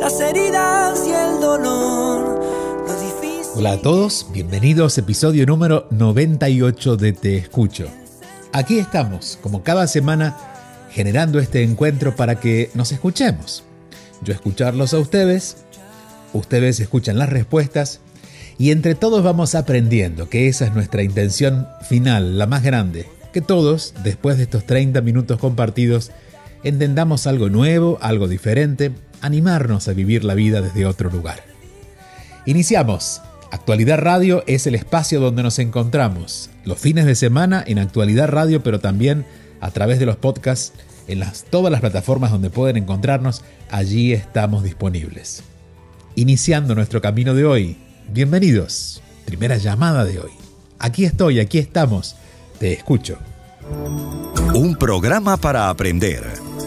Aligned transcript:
las 0.00 0.18
heridas 0.18 1.06
y 1.06 1.12
el 1.12 1.40
dolor, 1.42 2.42
lo 2.88 3.00
difícil. 3.00 3.52
Hola 3.54 3.72
a 3.72 3.82
todos, 3.82 4.28
bienvenidos 4.32 4.96
episodio 4.96 5.44
número 5.44 5.86
98 5.90 6.96
de 6.96 7.12
Te 7.12 7.36
Escucho. 7.36 7.86
Aquí 8.54 8.78
estamos, 8.78 9.38
como 9.42 9.62
cada 9.62 9.86
semana, 9.86 10.38
generando 10.90 11.38
este 11.38 11.64
encuentro 11.64 12.16
para 12.16 12.40
que 12.40 12.70
nos 12.72 12.92
escuchemos. 12.92 13.62
Yo 14.22 14.32
escucharlos 14.32 14.94
a 14.94 15.00
ustedes, 15.00 15.58
ustedes 16.32 16.80
escuchan 16.80 17.18
las 17.18 17.28
respuestas 17.28 18.00
y 18.56 18.70
entre 18.70 18.94
todos 18.94 19.22
vamos 19.22 19.54
aprendiendo, 19.54 20.30
que 20.30 20.48
esa 20.48 20.64
es 20.64 20.72
nuestra 20.72 21.02
intención 21.02 21.68
final, 21.90 22.38
la 22.38 22.46
más 22.46 22.62
grande, 22.62 23.06
que 23.34 23.42
todos, 23.42 23.92
después 24.02 24.38
de 24.38 24.44
estos 24.44 24.64
30 24.64 25.02
minutos 25.02 25.38
compartidos, 25.38 26.10
entendamos 26.68 27.28
algo 27.28 27.48
nuevo, 27.48 27.96
algo 28.00 28.26
diferente, 28.26 28.90
animarnos 29.20 29.86
a 29.86 29.92
vivir 29.92 30.24
la 30.24 30.34
vida 30.34 30.60
desde 30.60 30.84
otro 30.84 31.10
lugar. 31.10 31.44
Iniciamos. 32.44 33.22
Actualidad 33.52 33.98
Radio 33.98 34.42
es 34.48 34.66
el 34.66 34.74
espacio 34.74 35.20
donde 35.20 35.44
nos 35.44 35.60
encontramos, 35.60 36.50
los 36.64 36.78
fines 36.78 37.06
de 37.06 37.14
semana 37.14 37.62
en 37.64 37.78
Actualidad 37.78 38.28
Radio, 38.28 38.64
pero 38.64 38.80
también 38.80 39.24
a 39.60 39.70
través 39.70 40.00
de 40.00 40.06
los 40.06 40.16
podcasts 40.16 40.72
en 41.06 41.20
las, 41.20 41.44
todas 41.44 41.70
las 41.70 41.80
plataformas 41.80 42.32
donde 42.32 42.50
pueden 42.50 42.76
encontrarnos, 42.76 43.44
allí 43.70 44.12
estamos 44.12 44.64
disponibles. 44.64 45.44
Iniciando 46.16 46.74
nuestro 46.74 47.00
camino 47.00 47.34
de 47.34 47.44
hoy, 47.44 47.76
bienvenidos, 48.12 49.00
primera 49.24 49.56
llamada 49.56 50.04
de 50.04 50.18
hoy. 50.18 50.32
Aquí 50.80 51.04
estoy, 51.04 51.38
aquí 51.38 51.58
estamos, 51.58 52.16
te 52.58 52.72
escucho. 52.72 53.18
Un 54.54 54.76
programa 54.76 55.36
para 55.36 55.68
aprender, 55.68 56.24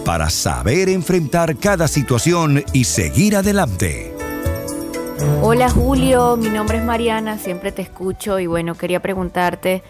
para 0.09 0.31
saber 0.31 0.89
enfrentar 0.89 1.55
cada 1.57 1.88
situación 1.88 2.63
y 2.73 2.85
seguir 2.85 3.35
adelante. 3.35 4.11
Hola 5.43 5.69
Julio, 5.69 6.35
mi 6.35 6.49
nombre 6.49 6.79
es 6.79 6.83
Mariana, 6.83 7.38
siempre 7.38 7.71
te 7.71 7.83
escucho. 7.83 8.39
Y 8.39 8.47
bueno, 8.47 8.73
quería 8.73 9.02
preguntarte 9.02 9.83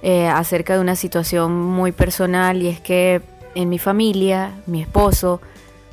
eh, 0.00 0.28
acerca 0.28 0.72
de 0.72 0.80
una 0.80 0.96
situación 0.96 1.54
muy 1.54 1.92
personal 1.92 2.62
y 2.62 2.68
es 2.68 2.80
que 2.80 3.20
en 3.54 3.68
mi 3.68 3.78
familia, 3.78 4.52
mi 4.64 4.80
esposo, 4.80 5.42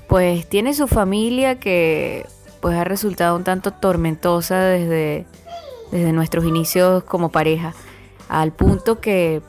pues 0.07 0.47
tiene 0.47 0.73
su 0.73 0.87
familia 0.87 1.59
que 1.59 2.25
pues 2.61 2.77
ha 2.77 2.85
resultado 2.85 3.35
un 3.35 3.43
tanto 3.43 3.71
tormentosa 3.71 4.61
desde, 4.61 5.25
desde 5.91 6.13
nuestros 6.13 6.45
inicios 6.45 7.03
como 7.03 7.33
pareja, 7.33 7.73
al 8.29 8.53
punto 8.53 9.01
que 9.01 9.41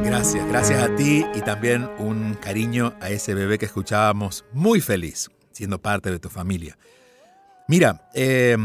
Gracias, 0.02 0.46
gracias 0.48 0.82
a 0.82 0.94
ti 0.94 1.24
y 1.34 1.40
también 1.40 1.88
un 1.98 2.34
cariño 2.34 2.92
a 3.00 3.08
ese 3.10 3.34
bebé 3.34 3.58
que 3.58 3.64
escuchábamos 3.66 4.44
muy 4.52 4.80
feliz, 4.80 5.30
siendo 5.52 5.80
parte 5.80 6.10
de 6.10 6.18
tu 6.18 6.28
familia. 6.28 6.76
Mira, 7.68 8.08
eh, 8.14 8.56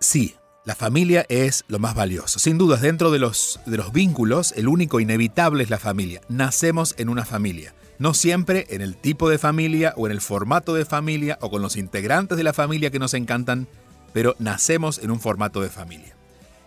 sí, 0.00 0.34
la 0.68 0.74
familia 0.74 1.24
es 1.30 1.64
lo 1.68 1.78
más 1.78 1.94
valioso. 1.94 2.38
Sin 2.38 2.58
dudas, 2.58 2.82
dentro 2.82 3.10
de 3.10 3.18
los, 3.18 3.58
de 3.64 3.78
los 3.78 3.90
vínculos, 3.90 4.52
el 4.54 4.68
único 4.68 5.00
inevitable 5.00 5.64
es 5.64 5.70
la 5.70 5.78
familia. 5.78 6.20
Nacemos 6.28 6.94
en 6.98 7.08
una 7.08 7.24
familia. 7.24 7.72
No 7.98 8.12
siempre 8.12 8.66
en 8.68 8.82
el 8.82 8.94
tipo 8.94 9.30
de 9.30 9.38
familia 9.38 9.94
o 9.96 10.04
en 10.04 10.12
el 10.12 10.20
formato 10.20 10.74
de 10.74 10.84
familia 10.84 11.38
o 11.40 11.48
con 11.48 11.62
los 11.62 11.76
integrantes 11.76 12.36
de 12.36 12.44
la 12.44 12.52
familia 12.52 12.90
que 12.90 12.98
nos 12.98 13.14
encantan, 13.14 13.66
pero 14.12 14.36
nacemos 14.40 14.98
en 14.98 15.10
un 15.10 15.20
formato 15.20 15.62
de 15.62 15.70
familia. 15.70 16.14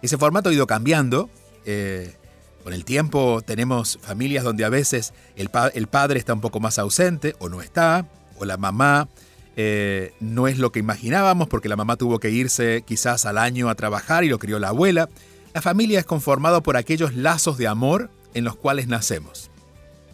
Ese 0.01 0.17
formato 0.17 0.50
ha 0.50 0.53
ido 0.53 0.66
cambiando. 0.66 1.29
eh, 1.67 2.16
con 2.63 2.73
el 2.73 2.85
tiempo 2.85 3.44
tenemos 3.45 4.00
familias 4.01 4.44
donde 4.44 4.66
a 4.66 4.69
veces 4.69 5.13
el, 5.35 5.51
el 5.75 5.85
padre 5.85 6.17
está 6.17 6.34
un 6.34 6.41
poco 6.41 6.59
más 6.59 6.79
ausente 6.79 7.35
o 7.38 7.50
no 7.50 7.61
está, 7.61 8.07
o 8.40 8.45
la 8.45 8.57
mamá 8.57 9.09
eh, 9.56 10.13
no 10.19 10.47
es 10.47 10.57
lo 10.57 10.72
que 10.72 10.79
imaginábamos 10.79 11.47
porque 11.47 11.69
la 11.69 11.75
mamá 11.75 11.97
tuvo 11.97 12.19
que 12.19 12.29
irse 12.29 12.84
quizás 12.85 13.25
al 13.25 13.38
año 13.38 13.69
a 13.69 13.75
trabajar 13.75 14.23
y 14.23 14.29
lo 14.29 14.39
crió 14.39 14.59
la 14.59 14.69
abuela. 14.69 15.09
La 15.53 15.62
familia 15.62 16.00
es 16.00 16.06
conformada 16.06 16.62
por 16.62 16.78
aquellos 16.78 17.13
lazos 17.16 17.57
de 17.57 17.67
amor 17.67 18.09
en 18.34 18.44
los 18.44 18.56
cuales 18.56 18.88
nacemos. 18.88 19.51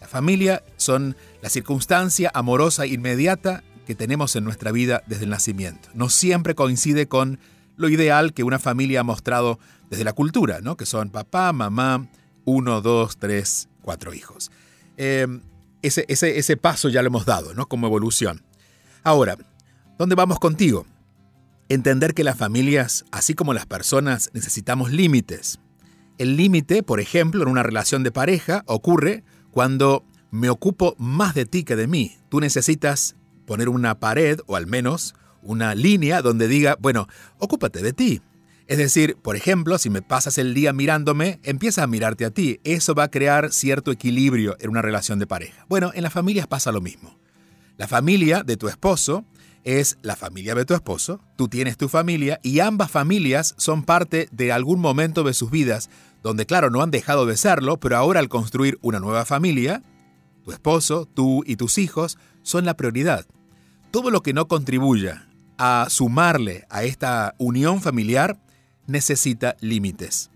La 0.01 0.07
familia 0.07 0.63
son 0.77 1.15
la 1.41 1.49
circunstancia 1.49 2.31
amorosa 2.33 2.85
inmediata 2.85 3.63
que 3.85 3.95
tenemos 3.95 4.35
en 4.35 4.43
nuestra 4.43 4.71
vida 4.71 5.03
desde 5.07 5.25
el 5.25 5.29
nacimiento. 5.29 5.89
No 5.93 6.09
siempre 6.09 6.55
coincide 6.55 7.07
con 7.07 7.39
lo 7.75 7.89
ideal 7.89 8.33
que 8.33 8.43
una 8.43 8.59
familia 8.59 9.01
ha 9.01 9.03
mostrado 9.03 9.59
desde 9.89 10.03
la 10.03 10.13
cultura, 10.13 10.59
¿no? 10.61 10.75
que 10.75 10.85
son 10.85 11.09
papá, 11.09 11.53
mamá, 11.53 12.07
uno, 12.43 12.81
dos, 12.81 13.17
tres, 13.17 13.69
cuatro 13.81 14.13
hijos. 14.13 14.51
Eh, 14.97 15.27
ese, 15.81 16.05
ese, 16.07 16.57
paso 16.57 16.89
ya 16.89 17.01
lo 17.01 17.07
hemos 17.07 17.25
dado, 17.25 17.53
¿no? 17.53 17.67
Como 17.67 17.87
evolución. 17.87 18.41
Ahora, 19.03 19.37
¿dónde 19.97 20.15
vamos 20.15 20.39
contigo? 20.39 20.85
Entender 21.69 22.13
que 22.13 22.23
las 22.23 22.37
familias, 22.37 23.05
así 23.11 23.33
como 23.33 23.53
las 23.53 23.65
personas, 23.65 24.29
necesitamos 24.33 24.91
límites. 24.91 25.59
El 26.17 26.37
límite, 26.37 26.83
por 26.83 26.99
ejemplo, 26.99 27.43
en 27.43 27.49
una 27.49 27.63
relación 27.63 28.03
de 28.03 28.11
pareja, 28.11 28.63
ocurre 28.65 29.23
cuando 29.51 30.05
me 30.31 30.49
ocupo 30.49 30.95
más 30.97 31.35
de 31.35 31.45
ti 31.45 31.63
que 31.63 31.75
de 31.75 31.87
mí. 31.87 32.17
Tú 32.29 32.39
necesitas 32.39 33.15
poner 33.45 33.69
una 33.69 33.99
pared, 33.99 34.39
o 34.47 34.55
al 34.55 34.67
menos 34.67 35.15
una 35.41 35.75
línea 35.75 36.21
donde 36.21 36.47
diga, 36.47 36.77
bueno, 36.79 37.07
ocúpate 37.37 37.81
de 37.81 37.93
ti. 37.93 38.21
Es 38.67 38.77
decir, 38.77 39.15
por 39.15 39.37
ejemplo, 39.37 39.77
si 39.77 39.89
me 39.89 40.01
pasas 40.01 40.37
el 40.37 40.53
día 40.53 40.73
mirándome, 40.73 41.39
empieza 41.43 41.83
a 41.83 41.87
mirarte 41.87 42.25
a 42.25 42.31
ti. 42.31 42.59
Eso 42.65 42.93
va 42.93 43.03
a 43.03 43.11
crear 43.11 43.53
cierto 43.53 43.91
equilibrio 43.91 44.57
en 44.59 44.69
una 44.69 44.81
relación 44.81 45.19
de 45.19 45.27
pareja. 45.27 45.65
Bueno, 45.69 45.91
en 45.93 46.03
las 46.03 46.11
familias 46.11 46.47
pasa 46.47 46.73
lo 46.73 46.81
mismo. 46.81 47.17
La 47.77 47.87
familia 47.87 48.43
de 48.43 48.57
tu 48.57 48.67
esposo 48.67 49.23
es 49.63 49.97
la 50.01 50.15
familia 50.15 50.55
de 50.55 50.65
tu 50.65 50.73
esposo, 50.73 51.19
tú 51.35 51.47
tienes 51.47 51.77
tu 51.77 51.89
familia 51.89 52.39
y 52.41 52.59
ambas 52.59 52.89
familias 52.89 53.53
son 53.57 53.83
parte 53.83 54.29
de 54.31 54.51
algún 54.51 54.79
momento 54.79 55.23
de 55.23 55.33
sus 55.33 55.51
vidas 55.51 55.89
donde 56.23 56.45
claro 56.45 56.69
no 56.69 56.81
han 56.81 56.89
dejado 56.89 57.25
de 57.25 57.37
serlo, 57.37 57.77
pero 57.77 57.97
ahora 57.97 58.19
al 58.19 58.29
construir 58.29 58.79
una 58.81 58.99
nueva 58.99 59.25
familia, 59.25 59.83
tu 60.43 60.51
esposo, 60.51 61.05
tú 61.05 61.43
y 61.45 61.55
tus 61.57 61.77
hijos 61.77 62.17
son 62.41 62.65
la 62.65 62.75
prioridad. 62.75 63.25
Todo 63.91 64.09
lo 64.09 64.21
que 64.23 64.33
no 64.33 64.47
contribuya 64.47 65.27
a 65.57 65.87
sumarle 65.89 66.65
a 66.69 66.83
esta 66.83 67.35
unión 67.37 67.81
familiar 67.81 68.39
necesita 68.87 69.55
límites. 69.59 70.31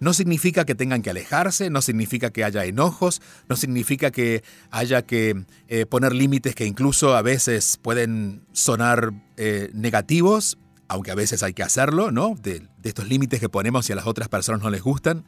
No 0.00 0.14
significa 0.14 0.64
que 0.64 0.74
tengan 0.74 1.02
que 1.02 1.10
alejarse, 1.10 1.68
no 1.68 1.82
significa 1.82 2.30
que 2.30 2.42
haya 2.42 2.64
enojos, 2.64 3.20
no 3.48 3.56
significa 3.56 4.10
que 4.10 4.42
haya 4.70 5.02
que 5.02 5.44
eh, 5.68 5.86
poner 5.86 6.14
límites 6.14 6.54
que 6.54 6.64
incluso 6.64 7.14
a 7.14 7.22
veces 7.22 7.78
pueden 7.80 8.42
sonar 8.52 9.12
eh, 9.36 9.70
negativos, 9.74 10.58
aunque 10.88 11.10
a 11.10 11.14
veces 11.14 11.42
hay 11.42 11.52
que 11.52 11.62
hacerlo, 11.62 12.10
¿no? 12.10 12.34
De, 12.34 12.60
de 12.60 12.88
estos 12.88 13.08
límites 13.08 13.40
que 13.40 13.50
ponemos 13.50 13.88
y 13.88 13.92
a 13.92 13.96
las 13.96 14.06
otras 14.06 14.28
personas 14.28 14.62
no 14.62 14.70
les 14.70 14.82
gustan. 14.82 15.24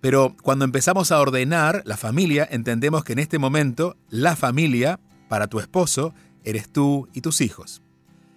Pero 0.00 0.34
cuando 0.42 0.64
empezamos 0.64 1.12
a 1.12 1.20
ordenar 1.20 1.82
la 1.84 1.98
familia, 1.98 2.48
entendemos 2.50 3.04
que 3.04 3.12
en 3.12 3.18
este 3.18 3.38
momento 3.38 3.96
la 4.08 4.34
familia 4.34 4.98
para 5.28 5.46
tu 5.46 5.60
esposo 5.60 6.14
eres 6.42 6.70
tú 6.70 7.08
y 7.12 7.20
tus 7.20 7.40
hijos. 7.42 7.82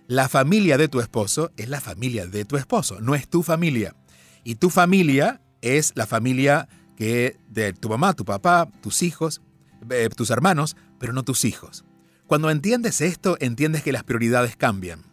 La 0.08 0.28
familia 0.28 0.78
de 0.78 0.88
tu 0.88 1.00
esposo 1.00 1.52
es 1.56 1.70
la 1.70 1.80
familia 1.80 2.26
de 2.26 2.44
tu 2.44 2.58
esposo, 2.58 3.00
no 3.00 3.16
es 3.16 3.30
tu 3.30 3.44
familia. 3.44 3.96
Y 4.44 4.56
tu 4.56 4.70
familia 4.70 5.42
es 5.62 5.94
la 5.96 6.06
familia 6.06 6.68
que 6.96 7.38
de 7.50 7.74
tu 7.74 7.90
mamá, 7.90 8.14
tu 8.14 8.26
papá, 8.26 8.70
tus 8.82 9.04
hijos, 9.04 9.42
eh, 9.90 10.10
tus 10.16 10.30
hermanos, 10.30 10.76
pero 11.00 11.14
no 11.14 11.24
tus 11.24 11.46
hijos. 11.46 11.86
Cuando 12.28 12.50
entiendes 12.50 13.02
esto, 13.02 13.38
entiendes 13.40 13.84
que 13.84 13.92
las 13.92 14.04
prioridades 14.04 14.56
cambian. 14.56 15.04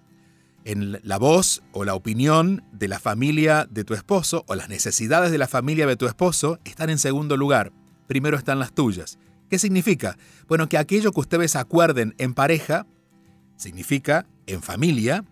En 0.64 0.98
la 1.02 1.16
voz 1.16 1.62
o 1.72 1.84
la 1.84 1.94
opinión 1.94 2.64
de 2.72 2.88
la 2.88 2.98
familia 2.98 3.66
de 3.70 3.84
tu 3.84 3.94
esposo 3.94 4.44
o 4.48 4.54
las 4.56 4.68
necesidades 4.68 5.30
de 5.30 5.38
la 5.38 5.46
familia 5.46 5.86
de 5.86 5.96
tu 5.96 6.06
esposo 6.06 6.58
están 6.64 6.90
en 6.90 6.98
segundo 6.98 7.36
lugar. 7.36 7.72
Primero 8.08 8.36
están 8.36 8.58
las 8.58 8.74
tuyas. 8.74 9.18
¿Qué 9.48 9.58
significa? 9.58 10.18
Bueno, 10.48 10.68
que 10.68 10.76
aquello 10.76 11.12
que 11.12 11.20
ustedes 11.20 11.54
acuerden 11.54 12.14
en 12.18 12.34
pareja, 12.34 12.86
significa 13.56 14.26
en 14.46 14.60
familia, 14.60 15.24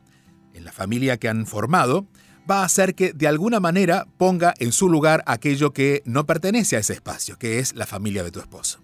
en 0.55 0.65
la 0.65 0.73
familia 0.73 1.17
que 1.17 1.29
han 1.29 1.47
formado, 1.47 2.07
va 2.51 2.61
a 2.61 2.65
hacer 2.65 2.95
que 2.95 3.13
de 3.13 3.27
alguna 3.27 3.61
manera 3.61 4.07
ponga 4.19 4.55
en 4.59 4.73
su 4.73 4.89
lugar 4.89 5.23
aquello 5.27 5.73
que 5.73 6.03
no 6.05 6.27
pertenece 6.27 6.77
a 6.77 6.81
ese 6.81 6.93
espacio, 6.93 7.39
que 7.39 7.59
es 7.59 7.75
la 7.75 7.87
familia 7.87 8.23
de 8.23 8.31
tu 8.31 8.41
esposo. 8.41 8.81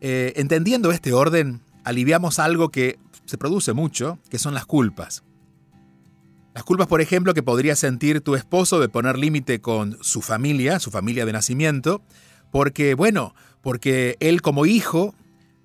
Eh, 0.00 0.32
entendiendo 0.36 0.90
este 0.92 1.12
orden, 1.12 1.60
aliviamos 1.84 2.38
algo 2.38 2.70
que 2.70 2.98
se 3.26 3.38
produce 3.38 3.72
mucho, 3.72 4.18
que 4.28 4.38
son 4.38 4.54
las 4.54 4.66
culpas. 4.66 5.22
Las 6.54 6.64
culpas, 6.64 6.88
por 6.88 7.00
ejemplo, 7.00 7.32
que 7.32 7.44
podría 7.44 7.76
sentir 7.76 8.22
tu 8.22 8.34
esposo 8.34 8.80
de 8.80 8.88
poner 8.88 9.16
límite 9.16 9.60
con 9.60 9.98
su 10.00 10.20
familia, 10.20 10.80
su 10.80 10.90
familia 10.90 11.24
de 11.24 11.32
nacimiento, 11.32 12.02
porque, 12.50 12.94
bueno, 12.94 13.34
porque 13.62 14.16
él 14.18 14.42
como 14.42 14.66
hijo, 14.66 15.14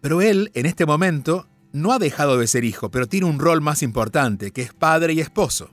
pero 0.01 0.21
él 0.21 0.51
en 0.53 0.67
este 0.67 0.85
momento 0.85 1.47
no 1.73 1.91
ha 1.91 1.99
dejado 1.99 2.37
de 2.37 2.47
ser 2.47 2.63
hijo, 2.63 2.91
pero 2.91 3.07
tiene 3.07 3.25
un 3.25 3.39
rol 3.39 3.61
más 3.61 3.81
importante, 3.81 4.51
que 4.51 4.61
es 4.61 4.73
padre 4.73 5.13
y 5.13 5.21
esposo. 5.21 5.71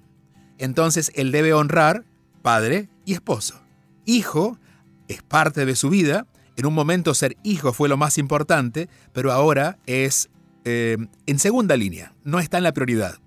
Entonces 0.62 1.11
él 1.17 1.32
debe 1.32 1.53
honrar 1.53 2.05
padre 2.41 2.88
y 3.05 3.14
esposo. 3.14 3.61
Hijo 4.05 4.61
es 5.09 5.20
parte 5.20 5.67
de 5.67 5.75
su 5.75 5.91
vida. 5.91 6.29
En 6.56 6.67
un 6.67 6.73
momento 6.73 7.14
ser 7.14 7.37
hijo 7.43 7.73
fue 7.73 7.88
lo 7.88 7.97
más 7.97 8.17
importante, 8.17 8.88
pero 9.12 9.32
ahora 9.32 9.79
es 9.87 10.31
eh, 10.64 10.99
en 11.26 11.38
segunda 11.41 11.76
línea, 11.76 12.14
no 12.23 12.38
está 12.38 12.59
en 12.59 12.62
la 12.62 12.73
prioridad. 12.73 13.19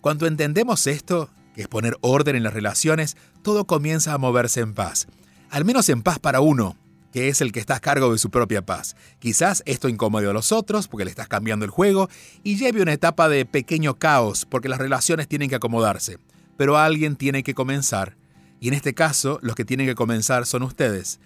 Cuando 0.00 0.28
entendemos 0.28 0.86
esto, 0.86 1.30
que 1.56 1.62
es 1.62 1.68
poner 1.68 1.96
orden 2.00 2.36
en 2.36 2.44
las 2.44 2.54
relaciones, 2.54 3.16
todo 3.42 3.66
comienza 3.66 4.14
a 4.14 4.18
moverse 4.18 4.60
en 4.60 4.74
paz. 4.74 5.08
Al 5.50 5.64
menos 5.64 5.88
en 5.88 6.02
paz 6.02 6.20
para 6.20 6.40
uno, 6.40 6.76
que 7.12 7.26
es 7.26 7.40
el 7.40 7.50
que 7.50 7.58
está 7.58 7.74
a 7.74 7.80
cargo 7.80 8.12
de 8.12 8.18
su 8.18 8.30
propia 8.30 8.64
paz. 8.64 8.94
Quizás 9.18 9.64
esto 9.66 9.88
incomode 9.88 10.30
a 10.30 10.32
los 10.32 10.52
otros 10.52 10.86
porque 10.86 11.06
le 11.06 11.10
estás 11.10 11.26
cambiando 11.26 11.64
el 11.64 11.72
juego 11.72 12.08
y 12.44 12.56
lleve 12.56 12.82
una 12.82 12.92
etapa 12.92 13.28
de 13.28 13.46
pequeño 13.46 13.98
caos 13.98 14.46
porque 14.46 14.68
las 14.68 14.78
relaciones 14.78 15.26
tienen 15.26 15.48
que 15.48 15.56
acomodarse. 15.56 16.18
Pero 16.56 16.78
alguien 16.78 17.16
tiene 17.16 17.42
que 17.42 17.54
comenzar 17.54 18.16
y 18.62 18.68
en 18.68 18.74
este 18.74 18.94
caso 18.94 19.40
los 19.42 19.56
que 19.56 19.64
tienen 19.64 19.88
que 19.88 19.96
comenzar 19.96 20.46
son 20.46 20.62
ustedes. 20.62 21.18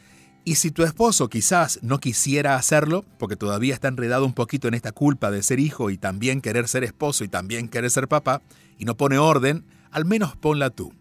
Y 0.43 0.55
si 0.55 0.70
tu 0.70 0.84
esposo 0.84 1.28
quizás 1.28 1.78
no 1.82 2.00
quisiera 2.00 2.56
hacerlo, 2.56 3.05
porque 3.19 3.37
todavía 3.37 3.75
está 3.75 3.88
enredado 3.88 4.25
un 4.25 4.32
poquito 4.32 4.69
en 4.69 4.75
esta 4.75 4.90
culpa 4.90 5.31
de 5.31 5.43
ser 5.43 5.61
hijo 5.61 5.90
y 5.90 5.99
también 5.99 6.40
querer 6.40 6.67
ser 6.67 6.82
esposo 6.82 7.25
y 7.25 7.28
también 7.28 7.69
querer 7.69 7.90
ser 7.90 8.08
papá, 8.08 8.40
y 8.78 8.87
no 8.87 8.96
pone 8.96 9.19
orden, 9.19 9.67
al 9.90 10.06
menos 10.06 10.34
ponla 10.34 10.70
tú. 10.70 10.94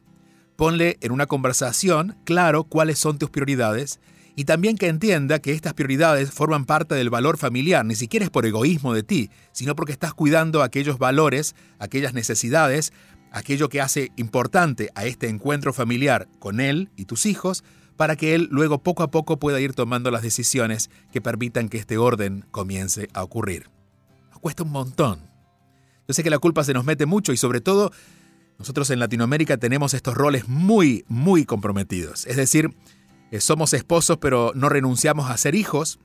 Ponle 0.57 0.97
en 0.99 1.13
una 1.13 1.25
conversación 1.25 2.17
claro 2.25 2.65
cuáles 2.65 2.99
son 2.99 3.17
tus 3.17 3.29
prioridades 3.29 4.01
y 4.35 4.43
también 4.43 4.77
que 4.77 4.89
entienda 4.89 5.39
que 5.39 5.53
estas 5.53 5.73
prioridades 5.73 6.31
forman 6.31 6.65
parte 6.65 6.95
del 6.95 7.09
valor 7.09 7.37
familiar, 7.37 7.85
ni 7.85 7.95
siquiera 7.95 8.25
es 8.25 8.29
por 8.29 8.45
egoísmo 8.45 8.93
de 8.93 9.03
ti, 9.03 9.29
sino 9.53 9.75
porque 9.77 9.93
estás 9.93 10.13
cuidando 10.13 10.61
aquellos 10.61 10.97
valores, 10.97 11.55
aquellas 11.79 12.13
necesidades, 12.13 12.91
aquello 13.35 13.67
que 13.67 13.81
hace 13.81 14.11
importante 14.15 14.89
a 14.95 15.05
este 15.05 15.27
encuentro 15.27 15.73
familiar 15.73 16.29
con 16.39 16.61
él 16.61 16.89
y 16.95 17.03
tus 17.03 17.25
hijos, 17.25 17.65
para 17.97 18.15
que 18.15 18.33
él 18.33 18.47
luego 18.49 18.81
poco 18.81 19.03
a 19.03 19.11
poco 19.11 19.39
pueda 19.39 19.59
ir 19.59 19.73
tomando 19.73 20.09
las 20.09 20.21
decisiones 20.21 20.89
que 21.11 21.21
permitan 21.21 21.67
que 21.67 21.77
este 21.77 21.97
orden 21.97 22.45
comience 22.51 23.09
a 23.13 23.23
ocurrir. 23.23 23.69
Nos 24.31 24.39
cuesta 24.39 24.63
un 24.63 24.71
montón. 24.71 25.19
Yo 26.07 26.13
sé 26.13 26.23
que 26.23 26.29
la 26.29 26.39
culpa 26.39 26.63
se 26.63 26.73
nos 26.73 26.85
mete 26.85 27.05
mucho 27.05 27.33
y 27.33 27.37
sobre 27.37 27.59
todo 27.59 27.91
nosotros 28.57 28.89
en 28.89 28.99
Latinoamérica 28.99 29.57
tenemos 29.57 29.93
estos 29.93 30.13
roles 30.15 30.47
muy, 30.47 31.03
muy 31.09 31.43
comprometidos. 31.43 32.25
Es 32.27 32.37
decir, 32.37 32.73
eh, 33.31 33.41
somos 33.41 33.73
esposos 33.73 34.17
pero 34.17 34.53
no 34.55 34.69
renunciamos 34.69 35.29
a 35.29 35.35
ser 35.35 35.55
hijos. 35.55 35.99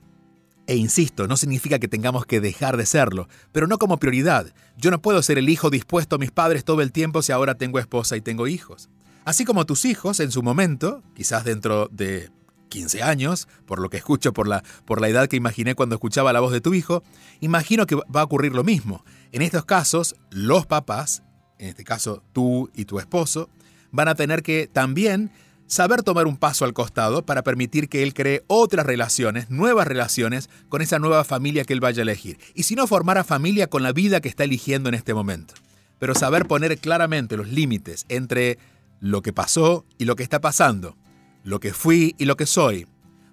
E 0.71 0.77
insisto, 0.77 1.27
no 1.27 1.35
significa 1.35 1.79
que 1.79 1.89
tengamos 1.89 2.25
que 2.25 2.39
dejar 2.39 2.77
de 2.77 2.85
serlo, 2.85 3.27
pero 3.51 3.67
no 3.67 3.77
como 3.77 3.97
prioridad. 3.97 4.53
Yo 4.77 4.89
no 4.89 5.01
puedo 5.01 5.21
ser 5.21 5.37
el 5.37 5.49
hijo 5.49 5.69
dispuesto 5.69 6.15
a 6.15 6.17
mis 6.17 6.31
padres 6.31 6.63
todo 6.63 6.81
el 6.81 6.93
tiempo 6.93 7.21
si 7.21 7.33
ahora 7.33 7.55
tengo 7.55 7.77
esposa 7.77 8.15
y 8.15 8.21
tengo 8.21 8.47
hijos. 8.47 8.87
Así 9.25 9.43
como 9.43 9.65
tus 9.65 9.83
hijos 9.83 10.21
en 10.21 10.31
su 10.31 10.43
momento, 10.43 11.03
quizás 11.13 11.43
dentro 11.43 11.89
de 11.91 12.31
15 12.69 13.03
años, 13.03 13.49
por 13.65 13.81
lo 13.81 13.89
que 13.89 13.97
escucho 13.97 14.31
por 14.31 14.47
la, 14.47 14.63
por 14.85 15.01
la 15.01 15.09
edad 15.09 15.27
que 15.27 15.35
imaginé 15.35 15.75
cuando 15.75 15.95
escuchaba 15.95 16.31
la 16.31 16.39
voz 16.39 16.53
de 16.53 16.61
tu 16.61 16.73
hijo, 16.73 17.03
imagino 17.41 17.85
que 17.85 17.95
va 17.95 18.21
a 18.21 18.23
ocurrir 18.23 18.53
lo 18.53 18.63
mismo. 18.63 19.03
En 19.33 19.41
estos 19.41 19.65
casos, 19.65 20.15
los 20.29 20.67
papás, 20.67 21.21
en 21.59 21.67
este 21.67 21.83
caso 21.83 22.23
tú 22.31 22.71
y 22.73 22.85
tu 22.85 22.97
esposo, 22.97 23.49
van 23.91 24.07
a 24.07 24.15
tener 24.15 24.41
que 24.41 24.69
también 24.71 25.31
saber 25.71 26.03
tomar 26.03 26.27
un 26.27 26.35
paso 26.35 26.65
al 26.65 26.73
costado 26.73 27.25
para 27.25 27.43
permitir 27.43 27.87
que 27.87 28.03
él 28.03 28.13
cree 28.13 28.43
otras 28.47 28.85
relaciones, 28.85 29.49
nuevas 29.49 29.87
relaciones 29.87 30.49
con 30.67 30.81
esa 30.81 30.99
nueva 30.99 31.23
familia 31.23 31.63
que 31.63 31.71
él 31.71 31.79
vaya 31.79 32.01
a 32.01 32.03
elegir. 32.03 32.37
Y 32.53 32.63
si 32.63 32.75
no, 32.75 32.87
formar 32.87 33.17
a 33.17 33.23
familia 33.23 33.67
con 33.67 33.81
la 33.81 33.93
vida 33.93 34.19
que 34.19 34.27
está 34.27 34.43
eligiendo 34.43 34.89
en 34.89 34.95
este 34.95 35.13
momento. 35.13 35.53
Pero 35.97 36.13
saber 36.13 36.45
poner 36.45 36.77
claramente 36.77 37.37
los 37.37 37.47
límites 37.47 38.05
entre 38.09 38.57
lo 38.99 39.21
que 39.21 39.31
pasó 39.31 39.85
y 39.97 40.03
lo 40.03 40.17
que 40.17 40.23
está 40.23 40.41
pasando, 40.41 40.97
lo 41.45 41.61
que 41.61 41.73
fui 41.73 42.15
y 42.17 42.25
lo 42.25 42.35
que 42.35 42.47
soy, 42.47 42.85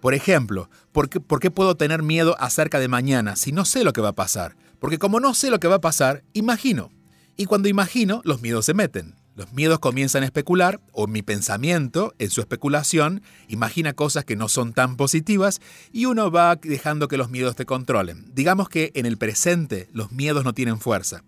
Por 0.00 0.14
ejemplo, 0.14 0.70
¿por 0.92 1.08
qué, 1.08 1.20
¿por 1.20 1.40
qué, 1.40 1.50
puedo 1.50 1.76
tener 1.76 2.02
miedo 2.02 2.36
acerca 2.38 2.78
de 2.78 2.88
mañana 2.88 3.36
si 3.36 3.52
no 3.52 3.64
sé 3.64 3.84
lo 3.84 3.92
que 3.92 4.00
va 4.00 4.10
a 4.10 4.14
pasar? 4.14 4.56
Porque 4.78 4.98
como 4.98 5.18
no 5.18 5.34
sé 5.34 5.50
lo 5.50 5.58
que 5.58 5.68
va 5.68 5.76
a 5.76 5.80
pasar, 5.80 6.22
imagino. 6.34 6.90
Y 7.36 7.46
cuando 7.46 7.68
imagino, 7.68 8.20
los 8.24 8.42
miedos 8.42 8.64
se 8.64 8.74
meten. 8.74 9.14
Los 9.38 9.52
miedos 9.52 9.78
comienzan 9.78 10.24
a 10.24 10.26
especular, 10.26 10.80
o 10.90 11.06
mi 11.06 11.22
pensamiento, 11.22 12.12
en 12.18 12.28
su 12.30 12.40
especulación, 12.40 13.22
imagina 13.46 13.92
cosas 13.92 14.24
que 14.24 14.34
no 14.34 14.48
son 14.48 14.72
tan 14.72 14.96
positivas 14.96 15.60
y 15.92 16.06
uno 16.06 16.32
va 16.32 16.56
dejando 16.56 17.06
que 17.06 17.16
los 17.16 17.30
miedos 17.30 17.54
te 17.54 17.64
controlen. 17.64 18.32
Digamos 18.34 18.68
que 18.68 18.90
en 18.96 19.06
el 19.06 19.16
presente 19.16 19.88
los 19.92 20.10
miedos 20.10 20.42
no 20.42 20.54
tienen 20.54 20.80
fuerza. 20.80 21.22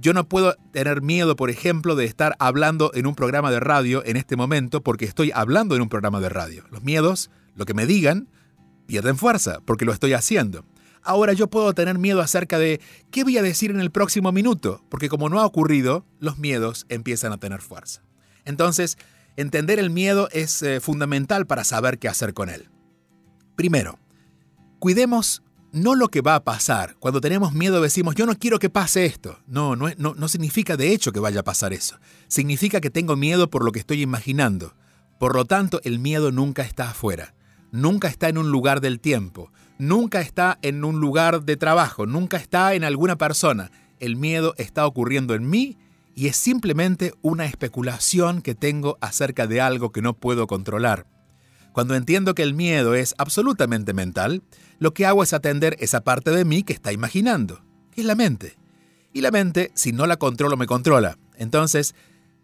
Yo 0.00 0.12
no 0.12 0.28
puedo 0.28 0.54
tener 0.72 1.02
miedo, 1.02 1.34
por 1.34 1.50
ejemplo, 1.50 1.96
de 1.96 2.04
estar 2.04 2.36
hablando 2.38 2.92
en 2.94 3.06
un 3.06 3.16
programa 3.16 3.50
de 3.50 3.58
radio 3.58 4.04
en 4.04 4.16
este 4.16 4.36
momento 4.36 4.82
porque 4.82 5.04
estoy 5.04 5.32
hablando 5.34 5.74
en 5.74 5.82
un 5.82 5.88
programa 5.88 6.20
de 6.20 6.28
radio. 6.28 6.64
Los 6.70 6.84
miedos, 6.84 7.30
lo 7.56 7.64
que 7.64 7.74
me 7.74 7.84
digan, 7.84 8.28
pierden 8.86 9.16
fuerza 9.16 9.60
porque 9.64 9.84
lo 9.84 9.92
estoy 9.92 10.12
haciendo. 10.12 10.64
Ahora 11.02 11.32
yo 11.32 11.48
puedo 11.48 11.74
tener 11.74 11.98
miedo 11.98 12.20
acerca 12.20 12.58
de 12.58 12.80
qué 13.10 13.24
voy 13.24 13.38
a 13.38 13.42
decir 13.42 13.70
en 13.70 13.80
el 13.80 13.90
próximo 13.90 14.30
minuto, 14.30 14.84
porque 14.88 15.08
como 15.08 15.28
no 15.28 15.40
ha 15.40 15.46
ocurrido, 15.46 16.06
los 16.20 16.38
miedos 16.38 16.86
empiezan 16.88 17.32
a 17.32 17.38
tener 17.38 17.60
fuerza. 17.60 18.02
Entonces, 18.44 18.98
entender 19.36 19.80
el 19.80 19.90
miedo 19.90 20.28
es 20.30 20.62
eh, 20.62 20.80
fundamental 20.80 21.46
para 21.46 21.64
saber 21.64 21.98
qué 21.98 22.08
hacer 22.08 22.34
con 22.34 22.50
él. 22.50 22.68
Primero, 23.56 23.98
cuidemos 24.78 25.42
no 25.72 25.94
lo 25.94 26.08
que 26.08 26.20
va 26.20 26.34
a 26.34 26.44
pasar. 26.44 26.96
Cuando 26.98 27.20
tenemos 27.20 27.52
miedo 27.52 27.80
decimos, 27.80 28.14
yo 28.14 28.26
no 28.26 28.36
quiero 28.36 28.58
que 28.58 28.70
pase 28.70 29.06
esto. 29.06 29.38
No, 29.46 29.76
no, 29.76 29.88
no, 29.96 30.28
significa 30.28 30.76
de 30.76 30.92
hecho 30.92 31.12
que 31.12 31.20
vaya 31.20 31.40
a 31.40 31.44
pasar 31.44 31.72
eso. 31.72 31.98
Significa 32.28 32.80
que 32.80 32.90
tengo 32.90 33.16
miedo 33.16 33.50
por 33.50 33.64
lo 33.64 33.72
que 33.72 33.78
estoy 33.78 34.02
imaginando. 34.02 34.74
Por 35.18 35.34
lo 35.34 35.44
tanto, 35.44 35.80
el 35.84 35.98
miedo 35.98 36.32
nunca 36.32 36.62
está 36.62 36.90
afuera. 36.90 37.34
Nunca 37.70 38.08
está 38.08 38.28
en 38.28 38.38
un 38.38 38.50
lugar 38.50 38.80
del 38.80 39.00
tiempo. 39.00 39.52
Nunca 39.78 40.20
está 40.20 40.58
en 40.62 40.84
un 40.84 41.00
lugar 41.00 41.42
de 41.42 41.56
trabajo. 41.56 42.06
Nunca 42.06 42.36
está 42.36 42.74
en 42.74 42.84
alguna 42.84 43.16
persona. 43.16 43.70
El 43.98 44.16
miedo 44.16 44.54
está 44.58 44.86
ocurriendo 44.86 45.34
en 45.34 45.48
mí 45.48 45.76
y 46.14 46.28
es 46.28 46.36
simplemente 46.36 47.12
una 47.22 47.44
especulación 47.44 48.42
que 48.42 48.54
tengo 48.54 48.96
acerca 49.00 49.46
de 49.46 49.60
algo 49.60 49.92
que 49.92 50.02
no 50.02 50.14
puedo 50.14 50.46
controlar. 50.46 51.06
Cuando 51.78 51.94
entiendo 51.94 52.34
que 52.34 52.42
el 52.42 52.54
miedo 52.54 52.96
es 52.96 53.14
absolutamente 53.18 53.92
mental, 53.92 54.42
lo 54.80 54.92
que 54.94 55.06
hago 55.06 55.22
es 55.22 55.32
atender 55.32 55.76
esa 55.78 56.00
parte 56.00 56.32
de 56.32 56.44
mí 56.44 56.64
que 56.64 56.72
está 56.72 56.92
imaginando, 56.92 57.62
que 57.92 58.00
es 58.00 58.04
la 58.04 58.16
mente. 58.16 58.56
Y 59.12 59.20
la 59.20 59.30
mente, 59.30 59.70
si 59.74 59.92
no 59.92 60.08
la 60.08 60.16
controlo, 60.16 60.56
me 60.56 60.66
controla. 60.66 61.18
Entonces, 61.36 61.94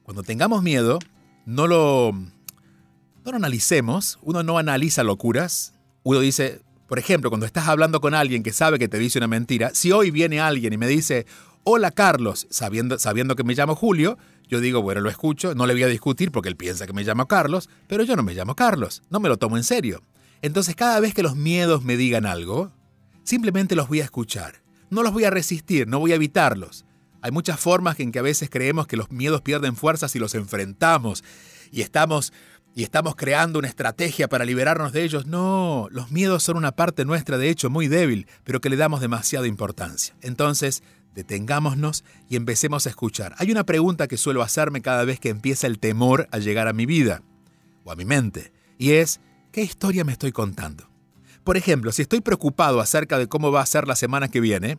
cuando 0.05 0.23
tengamos 0.23 0.62
miedo, 0.62 1.00
no 1.47 1.67
lo, 1.67 2.12
no 2.12 3.33
lo 3.33 3.37
analicemos, 3.37 4.21
uno 4.23 4.45
no 4.45 4.57
analiza 4.57 5.03
locuras, 5.03 5.75
uno 6.05 6.21
dice, 6.21 6.61
por 6.87 7.00
ejemplo, 7.00 7.29
cuando 7.29 7.47
estás 7.47 7.67
hablando 7.67 8.00
con 8.00 8.14
alguien 8.14 8.45
que 8.45 8.53
sabe 8.53 8.79
que 8.79 8.87
te 8.87 9.00
dice 9.00 9.19
una 9.19 9.26
mentira, 9.26 9.73
si 9.75 9.91
hoy 9.91 10.12
viene 10.12 10.38
alguien 10.38 10.75
y 10.75 10.79
me 10.79 10.87
dice, 10.87 11.26
hola 11.64 11.90
Carlos, 11.90 12.47
sabiendo, 12.50 12.99
sabiendo 12.99 13.37
que 13.37 13.44
me 13.44 13.54
llamo 13.54 13.75
Julio, 13.75 14.18
yo 14.49 14.61
digo, 14.61 14.83
bueno, 14.83 15.00
lo 15.00 15.11
escucho, 15.11 15.54
no 15.54 15.66
le 15.66 15.73
voy 15.73 15.83
a 15.83 15.88
discutir 15.88 16.30
porque 16.30 16.49
él 16.49 16.56
piensa 16.56 16.87
que 16.87 16.92
me 16.92 17.02
llamo 17.02 17.26
Carlos, 17.26 17.68
pero 17.87 18.04
yo 18.04 18.14
no 18.14 18.23
me 18.23 18.35
llamo 18.35 18.54
Carlos, 18.54 19.02
no 19.11 19.18
me 19.18 19.28
lo 19.28 19.38
tomo 19.38 19.56
en 19.56 19.64
serio. 19.64 20.02
Entonces 20.42 20.76
cada 20.76 21.00
vez 21.00 21.14
que 21.14 21.23
los 21.23 21.37
miedos 21.37 21.83
me 21.83 21.97
digan 21.97 22.26
algo, 22.26 22.71
simplemente 23.25 23.75
los 23.75 23.88
voy 23.88 24.00
a 24.00 24.04
escuchar. 24.04 24.62
No 24.90 25.02
los 25.02 25.12
voy 25.12 25.25
a 25.25 25.30
resistir, 25.30 25.88
no 25.88 25.99
voy 25.99 26.12
a 26.12 26.16
evitarlos. 26.16 26.85
Hay 27.23 27.30
muchas 27.30 27.59
formas 27.59 27.99
en 28.00 28.12
que 28.12 28.18
a 28.18 28.23
veces 28.23 28.50
creemos 28.50 28.87
que 28.87 28.99
los 28.99 29.11
miedos 29.11 29.40
pierden 29.40 29.76
fuerza 29.76 30.09
si 30.09 30.18
los 30.18 30.35
enfrentamos 30.35 31.25
y 31.73 31.80
estamos 31.80 32.33
y 32.76 32.83
estamos 32.83 33.14
creando 33.14 33.61
una 33.61 33.68
estrategia 33.68 34.28
para 34.28 34.44
liberarnos 34.44 34.92
de 34.92 35.04
ellos. 35.04 35.26
No, 35.26 35.87
los 35.90 36.11
miedos 36.11 36.42
son 36.42 36.56
una 36.56 36.73
parte 36.73 37.04
nuestra, 37.04 37.38
de 37.38 37.49
hecho, 37.49 37.71
muy 37.71 37.87
débil, 37.87 38.26
pero 38.42 38.61
que 38.61 38.68
le 38.68 38.76
damos 38.76 39.00
demasiada 39.00 39.47
importancia. 39.47 40.14
Entonces, 40.23 40.83
detengámonos 41.14 42.04
y 42.28 42.37
empecemos 42.37 42.87
a 42.87 42.90
escuchar. 42.90 43.35
Hay 43.38 43.50
una 43.50 43.64
pregunta 43.64 44.09
que 44.09 44.16
suelo 44.16 44.42
hacerme 44.42 44.83
cada 44.83 45.04
vez 45.04 45.21
que 45.21 45.30
empieza 45.30 45.66
el 45.66 45.78
temor 45.78 46.28
a 46.33 46.38
llegar 46.38 46.68
a 46.68 46.73
mi 46.73 46.87
vida 46.87 47.23
o 47.85 47.92
a 47.92 47.97
mi 47.97 48.04
mente, 48.04 48.52
y 48.78 48.92
es, 48.92 49.21
¿Qué 49.54 49.62
historia 49.62 50.02
me 50.02 50.11
estoy 50.11 50.33
contando? 50.33 50.90
Por 51.44 51.56
ejemplo, 51.56 51.92
si 51.92 52.02
estoy 52.02 52.21
preocupado 52.21 52.80
acerca 52.80 53.21
de 53.21 53.28
cómo 53.28 53.52
va 53.52 53.61
a 53.61 53.66
ser 53.66 53.87
la 53.87 53.94
semana 53.94 54.26
que 54.26 54.40
viene, 54.40 54.78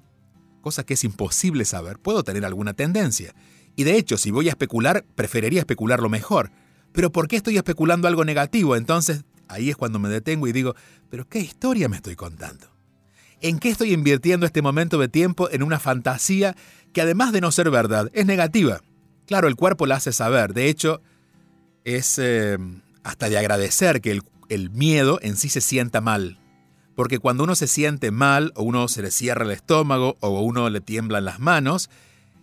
cosa 0.59 0.85
que 0.85 0.95
es 0.95 1.05
imposible 1.05 1.63
saber, 1.63 1.97
puedo 1.97 2.25
tener 2.25 2.43
alguna 2.43 2.73
tendencia. 2.73 3.33
Y 3.77 3.85
de 3.85 3.95
hecho, 3.95 4.17
si 4.17 4.31
voy 4.31 4.47
a 4.47 4.51
especular, 4.51 5.05
preferiría 5.15 5.61
especular 5.61 6.01
lo 6.01 6.09
mejor. 6.09 6.51
Pero 6.91 7.09
¿por 7.09 7.29
qué 7.29 7.37
estoy 7.37 7.55
especulando 7.55 8.09
algo 8.09 8.25
negativo? 8.25 8.75
Entonces, 8.75 9.23
ahí 9.47 9.69
es 9.69 9.77
cuando 9.77 9.97
me 9.97 10.09
detengo 10.09 10.45
y 10.45 10.51
digo, 10.51 10.75
¿pero 11.09 11.25
qué 11.25 11.39
historia 11.39 11.87
me 11.87 11.95
estoy 11.95 12.17
contando? 12.17 12.75
¿En 13.47 13.59
qué 13.59 13.69
estoy 13.69 13.93
invirtiendo 13.93 14.45
este 14.45 14.61
momento 14.61 14.97
de 14.97 15.07
tiempo 15.07 15.49
en 15.51 15.63
una 15.63 15.79
fantasía 15.79 16.55
que 16.93 17.01
además 17.01 17.31
de 17.31 17.41
no 17.41 17.51
ser 17.51 17.69
verdad, 17.69 18.09
es 18.13 18.25
negativa? 18.25 18.81
Claro, 19.27 19.47
el 19.47 19.55
cuerpo 19.55 19.85
la 19.85 19.95
hace 19.95 20.11
saber. 20.11 20.53
De 20.53 20.67
hecho, 20.67 21.01
es 21.83 22.17
eh, 22.17 22.57
hasta 23.03 23.29
de 23.29 23.37
agradecer 23.37 24.01
que 24.01 24.11
el 24.11 24.23
el 24.49 24.69
miedo 24.69 25.19
en 25.21 25.35
sí 25.35 25.49
se 25.49 25.61
sienta 25.61 26.01
mal. 26.01 26.37
Porque 26.95 27.19
cuando 27.19 27.43
uno 27.43 27.55
se 27.55 27.67
siente 27.67 28.11
mal, 28.11 28.51
o 28.55 28.63
uno 28.63 28.87
se 28.87 29.01
le 29.01 29.11
cierra 29.11 29.45
el 29.45 29.51
estómago, 29.51 30.17
o 30.21 30.41
uno 30.41 30.69
le 30.69 30.81
tiemblan 30.81 31.25
las 31.25 31.39
manos, 31.39 31.89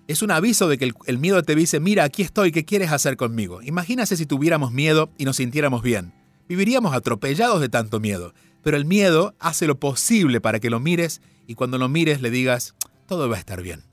es 0.08 0.20
un 0.22 0.30
aviso 0.30 0.68
de 0.68 0.78
que 0.78 0.92
el, 1.06 1.18
miedo 1.18 1.42
te 1.42 1.54
dice, 1.54 1.80
mira, 1.80 2.04
aquí 2.04 2.22
estoy, 2.22 2.52
¿qué 2.52 2.64
quieres 2.64 2.92
hacer 2.92 3.16
conmigo? 3.16 3.62
Imagínate 3.62 4.16
si 4.16 4.26
tuviéramos 4.26 4.72
miedo 4.72 5.10
y 5.16 5.24
nos 5.24 5.36
sintiéramos 5.36 5.82
bien. 5.82 6.12
Viviríamos 6.48 6.94
atropellados 6.94 7.60
de 7.60 7.70
tanto 7.70 7.98
miedo. 7.98 8.34
Pero 8.62 8.76
el 8.76 8.84
miedo 8.84 9.34
hace 9.38 9.66
lo 9.66 9.78
posible 9.78 10.40
para 10.40 10.60
que 10.60 10.70
lo 10.70 10.80
mires 10.80 11.20
y 11.46 11.54
cuando 11.54 11.78
lo 11.78 11.88
mires 11.88 12.20
le 12.20 12.30
digas, 12.30 12.74
todo 13.06 13.28
va 13.28 13.36
a 13.36 13.40
estar 13.40 13.62
bien. 13.62 13.84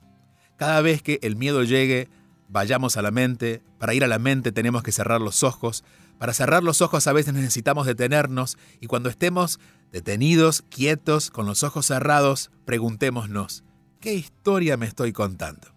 Cada 0.57 0.81
vez 0.81 1.01
que 1.01 1.19
el 1.21 1.35
miedo 1.35 1.63
llegue, 1.63 2.09
vayamos 2.49 2.97
a 2.97 3.01
la 3.01 3.11
mente. 3.11 3.61
Para 3.79 3.93
ir 3.93 4.03
a 4.03 4.07
la 4.07 4.19
mente 4.19 4.51
tenemos 4.51 4.83
que 4.83 4.91
cerrar 4.91 5.21
los 5.21 5.43
ojos, 5.43 5.83
para 6.19 6.33
cerrar 6.33 6.63
los 6.63 6.81
ojos 6.81 7.07
a 7.07 7.13
veces 7.13 7.33
necesitamos 7.33 7.87
detenernos 7.87 8.57
y 8.81 8.87
cuando 8.87 9.09
estemos 9.09 9.59
detenidos, 9.93 10.63
quietos, 10.69 11.31
con 11.31 11.45
los 11.45 11.63
ojos 11.63 11.85
cerrados, 11.85 12.51
preguntémonos, 12.65 13.63
¿qué 14.01 14.13
historia 14.13 14.75
me 14.75 14.85
estoy 14.85 15.13
contando? 15.13 15.69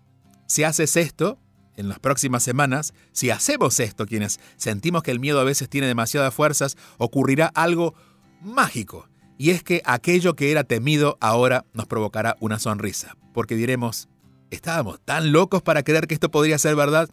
Si 0.46 0.64
haces 0.64 0.96
esto, 0.96 1.38
en 1.76 1.88
las 1.88 2.00
próximas 2.00 2.42
semanas, 2.42 2.92
si 3.12 3.30
hacemos 3.30 3.78
esto, 3.80 4.04
quienes 4.04 4.40
sentimos 4.56 5.04
que 5.04 5.12
el 5.12 5.20
miedo 5.20 5.40
a 5.40 5.44
veces 5.44 5.68
tiene 5.68 5.86
demasiadas 5.86 6.34
fuerzas, 6.34 6.76
ocurrirá 6.98 7.46
algo 7.54 7.94
mágico. 8.42 9.08
Y 9.38 9.50
es 9.50 9.62
que 9.62 9.82
aquello 9.84 10.34
que 10.34 10.50
era 10.50 10.64
temido 10.64 11.18
ahora 11.20 11.64
nos 11.72 11.86
provocará 11.86 12.36
una 12.40 12.58
sonrisa, 12.58 13.16
porque 13.32 13.56
diremos, 13.56 14.08
estábamos 14.50 15.00
tan 15.04 15.32
locos 15.32 15.62
para 15.62 15.82
creer 15.82 16.06
que 16.06 16.14
esto 16.14 16.30
podría 16.30 16.58
ser 16.58 16.76
verdad. 16.76 17.08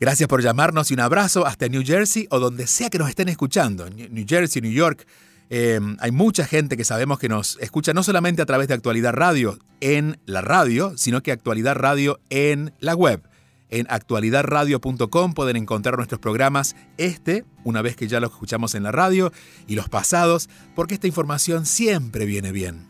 Gracias 0.00 0.28
por 0.28 0.42
llamarnos 0.42 0.90
y 0.90 0.94
un 0.94 1.00
abrazo 1.00 1.44
hasta 1.44 1.66
New 1.68 1.82
Jersey 1.84 2.28
o 2.30 2.38
donde 2.38 2.68
sea 2.68 2.88
que 2.88 2.98
nos 2.98 3.08
estén 3.08 3.28
escuchando. 3.28 3.90
New 3.90 4.24
Jersey, 4.26 4.62
New 4.62 4.70
York. 4.70 5.06
Eh, 5.50 5.80
hay 5.98 6.10
mucha 6.12 6.46
gente 6.46 6.76
que 6.76 6.84
sabemos 6.84 7.18
que 7.18 7.28
nos 7.28 7.58
escucha 7.60 7.92
no 7.94 8.02
solamente 8.02 8.40
a 8.40 8.46
través 8.46 8.68
de 8.68 8.74
Actualidad 8.74 9.12
Radio 9.12 9.58
en 9.80 10.20
la 10.24 10.40
radio, 10.40 10.96
sino 10.96 11.22
que 11.22 11.32
Actualidad 11.32 11.74
Radio 11.74 12.20
en 12.30 12.72
la 12.78 12.94
web. 12.94 13.22
En 13.70 13.86
actualidadradio.com 13.90 15.34
pueden 15.34 15.56
encontrar 15.56 15.96
nuestros 15.96 16.20
programas, 16.20 16.74
este, 16.96 17.44
una 17.64 17.82
vez 17.82 17.96
que 17.96 18.08
ya 18.08 18.20
los 18.20 18.32
escuchamos 18.32 18.74
en 18.74 18.82
la 18.82 18.92
radio, 18.92 19.32
y 19.66 19.74
los 19.74 19.88
pasados, 19.88 20.48
porque 20.74 20.94
esta 20.94 21.06
información 21.06 21.66
siempre 21.66 22.24
viene 22.24 22.52
bien. 22.52 22.86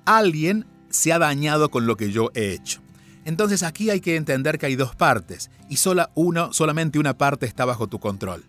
Alguien 0.05 0.67
se 0.89 1.12
ha 1.12 1.19
dañado 1.19 1.71
con 1.71 1.88
lo 1.88 1.98
que 1.98 2.12
yo 2.12 2.29
he 2.36 2.53
hecho. 2.53 2.81
Entonces 3.25 3.63
aquí 3.63 3.89
hay 3.89 4.01
que 4.01 4.15
entender 4.15 4.59
que 4.59 4.67
hay 4.67 4.75
dos 4.75 4.95
partes 4.95 5.50
y 5.67 5.77
sola 5.77 6.12
uno, 6.15 6.53
solamente 6.53 7.00
una 7.00 7.17
parte 7.17 7.45
está 7.45 7.65
bajo 7.65 7.88
tu 7.88 8.00
control. 8.00 8.43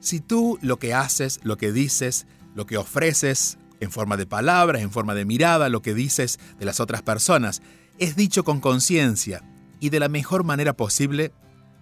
Si 0.00 0.20
tú 0.20 0.58
lo 0.60 0.78
que 0.78 0.94
haces, 0.94 1.40
lo 1.44 1.56
que 1.56 1.72
dices, 1.72 2.26
lo 2.54 2.66
que 2.66 2.76
ofreces 2.76 3.58
en 3.80 3.90
forma 3.90 4.16
de 4.16 4.26
palabras, 4.26 4.82
en 4.82 4.90
forma 4.90 5.14
de 5.14 5.24
mirada, 5.24 5.68
lo 5.68 5.82
que 5.82 5.94
dices 5.94 6.38
de 6.58 6.64
las 6.64 6.80
otras 6.80 7.02
personas, 7.02 7.62
es 7.98 8.16
dicho 8.16 8.44
con 8.44 8.60
conciencia 8.60 9.42
y 9.84 9.90
de 9.90 10.00
la 10.00 10.08
mejor 10.08 10.44
manera 10.44 10.72
posible, 10.72 11.32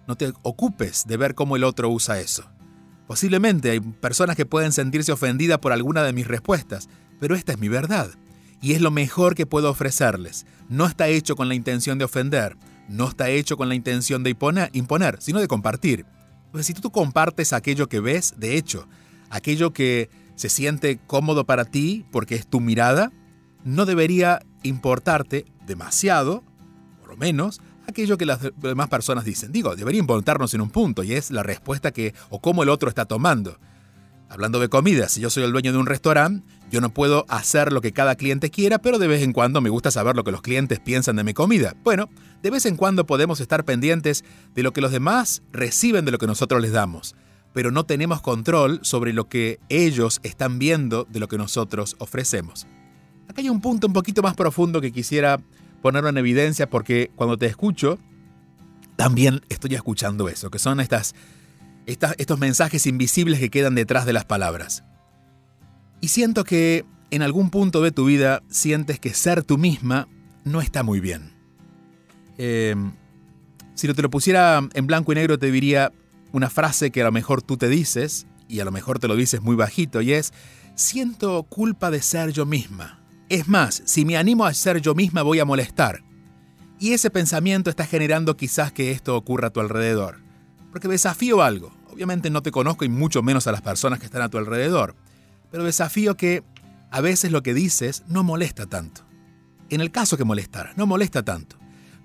no 0.07 0.17
te 0.17 0.33
ocupes 0.41 1.05
de 1.07 1.15
ver 1.15 1.35
cómo 1.35 1.55
el 1.55 1.63
otro 1.63 1.89
usa 1.89 2.19
eso. 2.19 2.43
Posiblemente 3.07 3.71
hay 3.71 3.79
personas 3.79 4.35
que 4.35 4.45
pueden 4.45 4.73
sentirse 4.73 5.13
ofendidas 5.13 5.59
por 5.59 5.71
alguna 5.71 6.03
de 6.03 6.11
mis 6.11 6.27
respuestas, 6.27 6.89
pero 7.21 7.35
esta 7.35 7.53
es 7.53 7.59
mi 7.59 7.69
verdad 7.69 8.09
y 8.61 8.73
es 8.73 8.81
lo 8.81 8.91
mejor 8.91 9.35
que 9.35 9.45
puedo 9.45 9.69
ofrecerles. 9.69 10.45
No 10.67 10.85
está 10.85 11.07
hecho 11.07 11.37
con 11.37 11.47
la 11.47 11.55
intención 11.55 11.97
de 11.97 12.05
ofender, 12.05 12.57
no 12.89 13.07
está 13.07 13.29
hecho 13.29 13.55
con 13.55 13.69
la 13.69 13.75
intención 13.75 14.21
de 14.23 14.35
imponer, 14.73 15.17
sino 15.21 15.39
de 15.39 15.47
compartir. 15.47 16.05
Pues 16.51 16.65
si 16.65 16.73
tú 16.73 16.91
compartes 16.91 17.53
aquello 17.53 17.87
que 17.87 18.01
ves, 18.01 18.35
de 18.37 18.57
hecho, 18.57 18.87
aquello 19.29 19.71
que 19.71 20.09
se 20.35 20.49
siente 20.49 20.99
cómodo 21.07 21.45
para 21.45 21.63
ti 21.63 22.05
porque 22.11 22.35
es 22.35 22.47
tu 22.47 22.59
mirada, 22.59 23.13
no 23.63 23.85
debería 23.85 24.41
importarte 24.63 25.45
demasiado, 25.65 26.43
por 26.99 27.09
lo 27.09 27.17
menos, 27.17 27.61
aquello 27.87 28.17
que 28.17 28.25
las 28.25 28.39
demás 28.57 28.89
personas 28.89 29.25
dicen. 29.25 29.51
Digo, 29.51 29.75
debería 29.75 29.99
importarnos 29.99 30.53
en 30.53 30.61
un 30.61 30.69
punto 30.69 31.03
y 31.03 31.13
es 31.13 31.31
la 31.31 31.43
respuesta 31.43 31.91
que 31.91 32.13
o 32.29 32.39
cómo 32.39 32.63
el 32.63 32.69
otro 32.69 32.89
está 32.89 33.05
tomando. 33.05 33.57
Hablando 34.29 34.59
de 34.59 34.67
comida, 34.67 35.09
si 35.09 35.21
yo 35.21 35.29
soy 35.29 35.43
el 35.43 35.51
dueño 35.51 35.71
de 35.71 35.77
un 35.77 35.85
restaurante, 35.85 36.43
yo 36.71 36.81
no 36.81 36.89
puedo 36.89 37.25
hacer 37.29 37.71
lo 37.71 37.81
que 37.81 37.91
cada 37.91 38.15
cliente 38.15 38.49
quiera, 38.49 38.79
pero 38.79 38.97
de 38.97 39.07
vez 39.07 39.21
en 39.21 39.31
cuando 39.31 39.61
me 39.61 39.69
gusta 39.69 39.91
saber 39.91 40.15
lo 40.15 40.23
que 40.23 40.31
los 40.31 40.41
clientes 40.41 40.79
piensan 40.79 41.17
de 41.17 41.23
mi 41.23 41.35
comida. 41.35 41.75
Bueno, 41.83 42.09
de 42.41 42.49
vez 42.49 42.65
en 42.65 42.75
cuando 42.75 43.05
podemos 43.05 43.39
estar 43.41 43.63
pendientes 43.63 44.23
de 44.55 44.63
lo 44.63 44.73
que 44.73 44.81
los 44.81 44.91
demás 44.91 45.43
reciben 45.51 46.03
de 46.03 46.11
lo 46.11 46.17
que 46.17 46.25
nosotros 46.25 46.63
les 46.63 46.71
damos, 46.71 47.15
pero 47.53 47.69
no 47.69 47.85
tenemos 47.85 48.21
control 48.21 48.79
sobre 48.81 49.13
lo 49.13 49.29
que 49.29 49.59
ellos 49.69 50.19
están 50.23 50.57
viendo 50.57 51.05
de 51.07 51.19
lo 51.19 51.27
que 51.27 51.37
nosotros 51.37 51.95
ofrecemos. 51.99 52.65
Acá 53.27 53.41
hay 53.41 53.49
un 53.49 53.61
punto 53.61 53.85
un 53.85 53.93
poquito 53.93 54.23
más 54.23 54.33
profundo 54.33 54.81
que 54.81 54.91
quisiera 54.91 55.39
ponerlo 55.83 56.09
en 56.09 56.17
evidencia 56.17 56.69
porque 56.69 57.11
cuando 57.15 57.37
te 57.37 57.45
escucho, 57.45 57.99
también 58.95 59.41
estoy 59.49 59.75
escuchando 59.75 60.29
eso, 60.29 60.49
que 60.49 60.57
son 60.57 60.79
estas 60.79 61.13
estos 61.85 62.39
mensajes 62.39 62.87
invisibles 62.87 63.41
que 63.41 63.49
quedan 63.49 63.75
detrás 63.75 64.05
de 64.05 64.13
las 64.13 64.23
palabras. 64.23 64.85
Y 65.99 66.07
siento 66.07 66.45
que 66.45 66.85
en 67.11 67.21
algún 67.21 67.49
punto 67.49 67.81
de 67.81 67.91
tu 67.91 68.05
vida 68.05 68.41
sientes 68.49 69.01
que 69.01 69.13
ser 69.13 69.43
tú 69.43 69.57
misma 69.57 70.07
no 70.45 70.61
está 70.61 70.81
muy 70.81 71.01
bien. 71.01 71.33
Em, 72.37 72.93
si 73.75 73.85
no 73.87 73.93
te 73.93 74.01
lo 74.01 74.09
pusiera 74.09 74.61
en 74.73 74.87
blanco 74.87 75.11
y 75.11 75.15
negro 75.15 75.37
te 75.37 75.51
diría 75.51 75.91
una 76.31 76.49
frase 76.49 76.91
que 76.91 77.01
a 77.01 77.05
lo 77.05 77.11
mejor 77.11 77.41
tú 77.41 77.57
te 77.57 77.67
dices, 77.67 78.25
y 78.47 78.61
a 78.61 78.65
lo 78.65 78.71
mejor 78.71 78.99
te 78.99 79.09
lo 79.09 79.17
dices 79.17 79.41
muy 79.41 79.57
bajito, 79.57 80.01
y 80.01 80.13
es, 80.13 80.31
siento 80.75 81.43
culpa 81.43 81.91
de 81.91 82.01
ser 82.01 82.31
yo 82.31 82.45
misma. 82.45 83.02
Es 83.29 83.47
más, 83.47 83.81
si 83.85 84.05
me 84.05 84.17
animo 84.17 84.45
a 84.45 84.53
ser 84.53 84.81
yo 84.81 84.95
misma 84.95 85.21
voy 85.21 85.39
a 85.39 85.45
molestar. 85.45 86.03
Y 86.79 86.93
ese 86.93 87.09
pensamiento 87.09 87.69
está 87.69 87.85
generando 87.85 88.35
quizás 88.35 88.71
que 88.71 88.91
esto 88.91 89.15
ocurra 89.15 89.47
a 89.47 89.51
tu 89.51 89.59
alrededor 89.59 90.23
porque 90.73 90.87
desafío 90.87 91.43
algo. 91.43 91.71
Obviamente 91.91 92.31
no 92.31 92.41
te 92.41 92.51
conozco 92.51 92.83
y 92.83 92.89
mucho 92.89 93.21
menos 93.21 93.45
a 93.45 93.51
las 93.51 93.61
personas 93.61 93.99
que 93.99 94.07
están 94.07 94.23
a 94.23 94.29
tu 94.29 94.39
alrededor, 94.39 94.95
pero 95.51 95.63
desafío 95.63 96.17
que 96.17 96.43
a 96.89 96.99
veces 96.99 97.31
lo 97.31 97.43
que 97.43 97.53
dices 97.53 98.03
no 98.07 98.23
molesta 98.23 98.65
tanto. 98.65 99.05
En 99.69 99.81
el 99.81 99.91
caso 99.91 100.17
que 100.17 100.23
molestara, 100.23 100.73
no 100.75 100.87
molesta 100.87 101.23
tanto. 101.23 101.57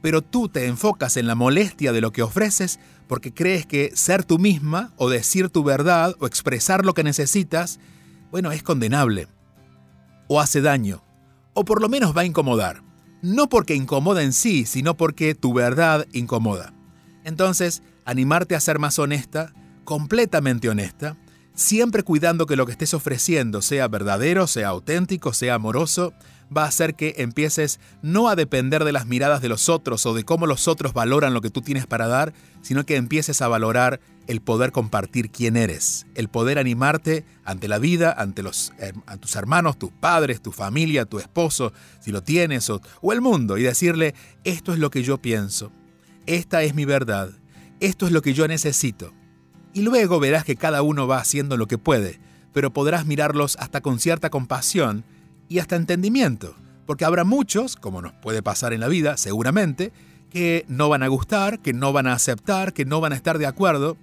Pero 0.03 0.21
tú 0.21 0.51
te 0.51 0.67
enfocas 0.67 1.17
en 1.17 1.27
la 1.27 1.35
molestia 1.35 1.93
de 1.93 2.03
lo 2.03 2.13
que 2.13 2.23
ofreces 2.23 2.79
porque 3.09 3.33
crees 3.33 3.65
que 3.65 3.91
ser 3.97 4.23
tú 4.23 4.39
misma 4.39 4.93
o 4.97 5.09
decir 5.09 5.49
tu 5.49 5.65
verdad 5.65 6.15
o 6.21 6.27
expresar 6.27 6.85
lo 6.85 6.93
que 6.93 7.03
necesitas, 7.03 7.81
bueno, 8.31 8.53
es 8.53 8.63
condenable. 8.63 9.29
O 10.29 10.43
hace 10.43 10.61
daño. 10.61 11.03
O 11.61 11.65
por 11.65 11.83
lo 11.83 11.89
menos 11.89 12.17
va 12.17 12.21
a 12.21 12.25
incomodar. 12.25 12.85
No 13.21 13.49
porque 13.49 13.75
incomoda 13.75 14.23
en 14.23 14.33
sí, 14.33 14.65
sino 14.65 14.97
porque 14.97 15.35
tu 15.35 15.53
verdad 15.53 16.07
incomoda. 16.13 16.73
Entonces, 17.25 17.83
animarte 18.05 18.55
a 18.55 18.61
ser 18.61 18.79
más 18.79 18.97
honesta, 19.01 19.53
completamente 19.83 20.69
honesta, 20.69 21.17
siempre 21.57 22.05
cuidando 22.05 22.47
que 22.47 22.55
lo 22.55 22.65
que 22.65 22.71
estés 22.71 22.95
ofreciendo 22.95 23.61
sea 23.61 23.89
verdadero, 23.89 24.47
sea 24.47 24.69
auténtico, 24.69 25.33
sea 25.33 25.55
amoroso, 25.55 26.13
va 26.57 26.63
a 26.63 26.69
hacer 26.69 26.95
que 26.95 27.17
empieces 27.19 27.81
no 28.03 28.29
a 28.29 28.37
depender 28.37 28.85
de 28.85 28.93
las 28.93 29.07
miradas 29.07 29.43
de 29.43 29.49
los 29.49 29.69
otros 29.69 30.07
o 30.07 30.15
de 30.15 30.23
cómo 30.23 30.47
los 30.47 30.69
otros 30.69 30.93
valoran 30.93 31.35
lo 31.35 31.41
que 31.41 31.51
tú 31.51 31.61
tienes 31.61 31.89
para 31.89 32.07
dar, 32.07 32.35
sino 32.63 32.87
que 32.87 32.95
empieces 32.95 33.43
a 33.43 33.49
valorar 33.49 33.99
el 34.29 34.43
poder 34.43 34.73
compartir 34.73 35.31
quién 35.31 35.57
eres, 35.57 36.07
el 36.15 36.29
poder 36.29 36.59
animarte 36.59 37.25
ante 37.45 37.67
la 37.67 37.79
vida, 37.79 38.13
ante 38.13 38.43
los, 38.43 38.73
tus 39.21 39.35
hermanos, 39.37 39.79
tus 39.79 39.91
padres, 39.91 40.43
tu 40.43 40.53
familia, 40.53 41.07
tu 41.07 41.19
esposo, 41.19 41.73
si 42.01 42.13
lo 42.13 42.23
tienes, 42.23 42.69
o, 42.69 42.83
o 43.01 43.13
el 43.15 43.23
mundo, 43.23 43.57
y 43.57 43.63
decirle, 43.63 44.15
esto 44.45 44.75
es 44.75 44.79
lo 44.79 44.91
que 44.91 45.03
yo 45.03 45.17
pienso, 45.17 45.73
esta 46.27 46.63
es 46.63 46.75
mi 46.75 46.85
verdad, 46.85 47.31
esto 47.81 48.07
es 48.07 48.13
lo 48.13 48.21
que 48.21 48.35
yo 48.35 48.47
necesito. 48.47 49.15
Y 49.73 49.81
luego 49.81 50.21
verás 50.21 50.45
que 50.45 50.57
cada 50.57 50.83
uno 50.83 51.07
va 51.07 51.19
haciendo 51.19 51.57
lo 51.57 51.67
que 51.67 51.79
puede, 51.79 52.21
pero 52.53 52.71
podrás 52.71 53.07
mirarlos 53.07 53.57
hasta 53.59 53.81
con 53.81 53.99
cierta 53.99 54.29
compasión 54.29 55.05
y 55.49 55.59
hasta 55.59 55.77
entendimiento, 55.77 56.55
porque 56.87 57.07
habrá 57.07 57.25
muchos, 57.25 57.77
como 57.77 58.03
nos 58.03 58.13
puede 58.13 58.43
pasar 58.43 58.75
en 58.75 58.81
la 58.81 58.89
vida, 58.89 59.17
seguramente, 59.17 59.91
que 60.29 60.67
no 60.69 60.91
van 60.91 61.03
a 61.03 61.09
gustar, 61.09 61.61
que 61.61 61.73
no 61.73 61.95
van 61.95 62.07
a 62.07 62.13
aceptar, 62.13 62.75
que 62.75 62.85
no 62.85 63.01
van 63.01 63.15
a 63.15 63.17
estar 63.17 63.39
de 63.39 63.47
acuerdo, 63.47 63.97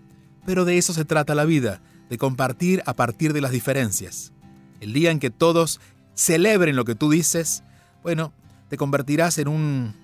pero 0.46 0.66
de 0.66 0.78
eso 0.78 0.94
se 0.94 1.06
trata 1.06 1.36
la 1.36 1.46
vida, 1.46 1.82
de 2.10 2.18
compartir 2.18 2.84
a 2.86 2.94
partir 2.94 3.34
de 3.34 3.42
las 3.42 3.52
diferencias. 3.52 4.32
El 4.80 4.94
día 4.94 5.12
en 5.12 5.20
que 5.20 5.30
todos 5.30 5.80
celebren 6.14 6.76
lo 6.76 6.86
que 6.86 6.96
tú 6.96 7.10
dices, 7.10 7.64
bueno, 8.04 8.34
te 8.70 8.78
convertirás 8.78 9.38
en 9.38 9.48
un, 9.48 9.96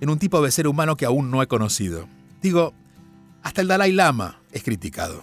en 0.00 0.10
un 0.10 0.18
tipo 0.18 0.42
de 0.42 0.50
ser 0.50 0.66
humano 0.66 0.96
que 0.96 1.06
aún 1.06 1.30
no 1.30 1.42
he 1.42 1.46
conocido. 1.46 2.08
Digo, 2.42 2.72
hasta 3.42 3.60
el 3.60 3.68
Dalai 3.68 3.92
Lama 3.92 4.40
es 4.52 4.62
criticado. 4.62 5.22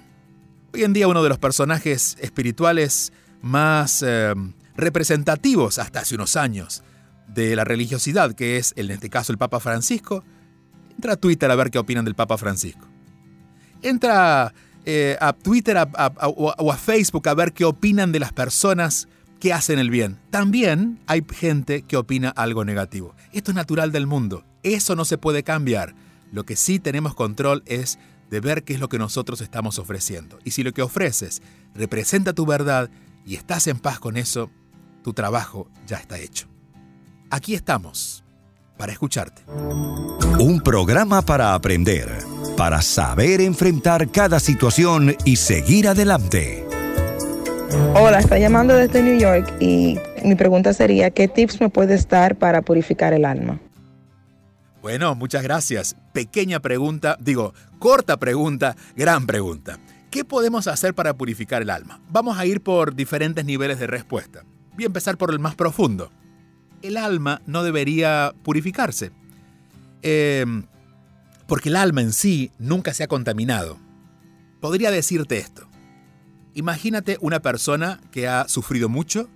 Hoy 0.73 0.83
en 0.83 0.93
día 0.93 1.07
uno 1.07 1.23
de 1.23 1.29
los 1.29 1.39
personajes 1.39 2.17
espirituales 2.19 3.11
más 3.41 4.03
eh, 4.05 4.33
representativos 4.75 5.79
hasta 5.79 6.01
hace 6.01 6.15
unos 6.15 6.35
años 6.35 6.83
de 7.27 7.55
la 7.55 7.63
religiosidad, 7.63 8.33
que 8.33 8.57
es 8.57 8.73
en 8.75 8.91
este 8.91 9.09
caso 9.09 9.31
el 9.31 9.37
Papa 9.37 9.59
Francisco, 9.59 10.23
entra 10.95 11.13
a 11.13 11.17
Twitter 11.17 11.49
a 11.49 11.55
ver 11.55 11.71
qué 11.71 11.79
opinan 11.79 12.05
del 12.05 12.15
Papa 12.15 12.37
Francisco. 12.37 12.87
Entra 13.81 14.53
eh, 14.89 15.17
a 15.19 15.33
Twitter 15.33 15.75
o 16.21 16.71
a 16.71 16.77
Facebook 16.77 17.27
a 17.27 17.33
ver 17.33 17.51
qué 17.51 17.65
opinan 17.65 18.13
de 18.13 18.21
las 18.21 18.31
personas 18.31 19.09
que 19.37 19.51
hacen 19.51 19.79
el 19.79 19.89
bien. 19.89 20.17
También 20.29 21.01
hay 21.07 21.25
gente 21.29 21.81
que 21.81 21.97
opina 21.97 22.29
algo 22.29 22.63
negativo. 22.63 23.13
Esto 23.33 23.51
es 23.51 23.55
natural 23.55 23.91
del 23.91 24.07
mundo. 24.07 24.45
Eso 24.63 24.95
no 24.95 25.03
se 25.03 25.17
puede 25.17 25.43
cambiar. 25.43 25.93
Lo 26.31 26.45
que 26.45 26.55
sí 26.55 26.79
tenemos 26.79 27.15
control 27.15 27.63
es 27.65 27.99
de 28.29 28.39
ver 28.39 28.63
qué 28.63 28.75
es 28.75 28.79
lo 28.79 28.87
que 28.87 28.97
nosotros 28.97 29.41
estamos 29.41 29.77
ofreciendo. 29.77 30.39
Y 30.45 30.51
si 30.51 30.63
lo 30.63 30.71
que 30.71 30.83
ofreces 30.83 31.41
representa 31.75 32.31
tu 32.31 32.45
verdad 32.45 32.89
y 33.25 33.35
estás 33.35 33.67
en 33.67 33.79
paz 33.79 33.99
con 33.99 34.15
eso, 34.15 34.49
tu 35.03 35.11
trabajo 35.11 35.69
ya 35.85 35.97
está 35.97 36.17
hecho. 36.17 36.47
Aquí 37.29 37.55
estamos 37.55 38.23
para 38.77 38.91
escucharte. 38.91 39.41
Un 40.39 40.61
programa 40.61 41.21
para 41.21 41.53
aprender, 41.53 42.07
para 42.55 42.81
saber 42.81 43.41
enfrentar 43.41 44.09
cada 44.11 44.39
situación 44.39 45.15
y 45.25 45.35
seguir 45.37 45.87
adelante. 45.87 46.63
Hola, 47.95 48.19
estoy 48.19 48.39
llamando 48.39 48.75
desde 48.75 49.03
New 49.03 49.19
York 49.19 49.51
y 49.59 49.99
mi 50.23 50.35
pregunta 50.35 50.73
sería, 50.73 51.09
¿qué 51.09 51.27
tips 51.27 51.59
me 51.59 51.69
puedes 51.69 52.07
dar 52.07 52.35
para 52.35 52.61
purificar 52.61 53.13
el 53.13 53.25
alma? 53.25 53.59
Bueno, 54.81 55.15
muchas 55.15 55.43
gracias. 55.43 55.95
Pequeña 56.13 56.59
pregunta, 56.61 57.17
digo, 57.19 57.53
corta 57.79 58.17
pregunta, 58.17 58.75
gran 58.95 59.25
pregunta. 59.25 59.79
¿Qué 60.09 60.23
podemos 60.23 60.67
hacer 60.67 60.93
para 60.93 61.13
purificar 61.15 61.61
el 61.61 61.69
alma? 61.69 61.99
Vamos 62.09 62.37
a 62.37 62.45
ir 62.45 62.61
por 62.61 62.95
diferentes 62.95 63.43
niveles 63.43 63.79
de 63.79 63.87
respuesta. 63.87 64.43
Voy 64.75 64.85
a 64.85 64.87
empezar 64.87 65.17
por 65.17 65.31
el 65.31 65.39
más 65.39 65.55
profundo. 65.55 66.09
El 66.81 66.97
alma 66.97 67.41
no 67.45 67.63
debería 67.63 68.33
purificarse. 68.43 69.11
Em, 70.01 70.65
porque 71.47 71.69
el 71.69 71.75
alma 71.75 72.01
en 72.01 72.13
sí 72.13 72.51
nunca 72.59 72.93
se 72.93 73.03
ha 73.03 73.07
contaminado. 73.07 73.77
Podría 74.59 74.91
decirte 74.91 75.37
esto. 75.37 75.67
Imagínate 76.53 77.17
una 77.21 77.41
persona 77.41 78.01
que 78.11 78.27
ha 78.27 78.47
sufrido 78.47 78.89
mucho, 78.89 79.29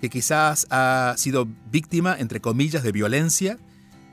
que 0.00 0.10
quizás 0.10 0.66
ha 0.70 1.14
sido 1.16 1.48
víctima, 1.70 2.16
entre 2.18 2.40
comillas, 2.40 2.82
de 2.82 2.92
violencia, 2.92 3.58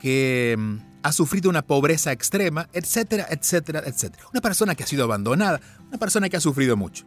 que 0.00 0.56
mm, 0.58 0.76
ha 1.02 1.12
sufrido 1.12 1.50
una 1.50 1.62
pobreza 1.62 2.12
extrema, 2.12 2.68
etcétera, 2.72 3.26
etcétera, 3.30 3.82
etcétera. 3.84 4.24
Una 4.32 4.40
persona 4.40 4.74
que 4.74 4.82
ha 4.82 4.86
sido 4.86 5.04
abandonada, 5.04 5.60
una 5.86 5.98
persona 5.98 6.28
que 6.28 6.38
ha 6.38 6.40
sufrido 6.40 6.76
mucho. 6.76 7.04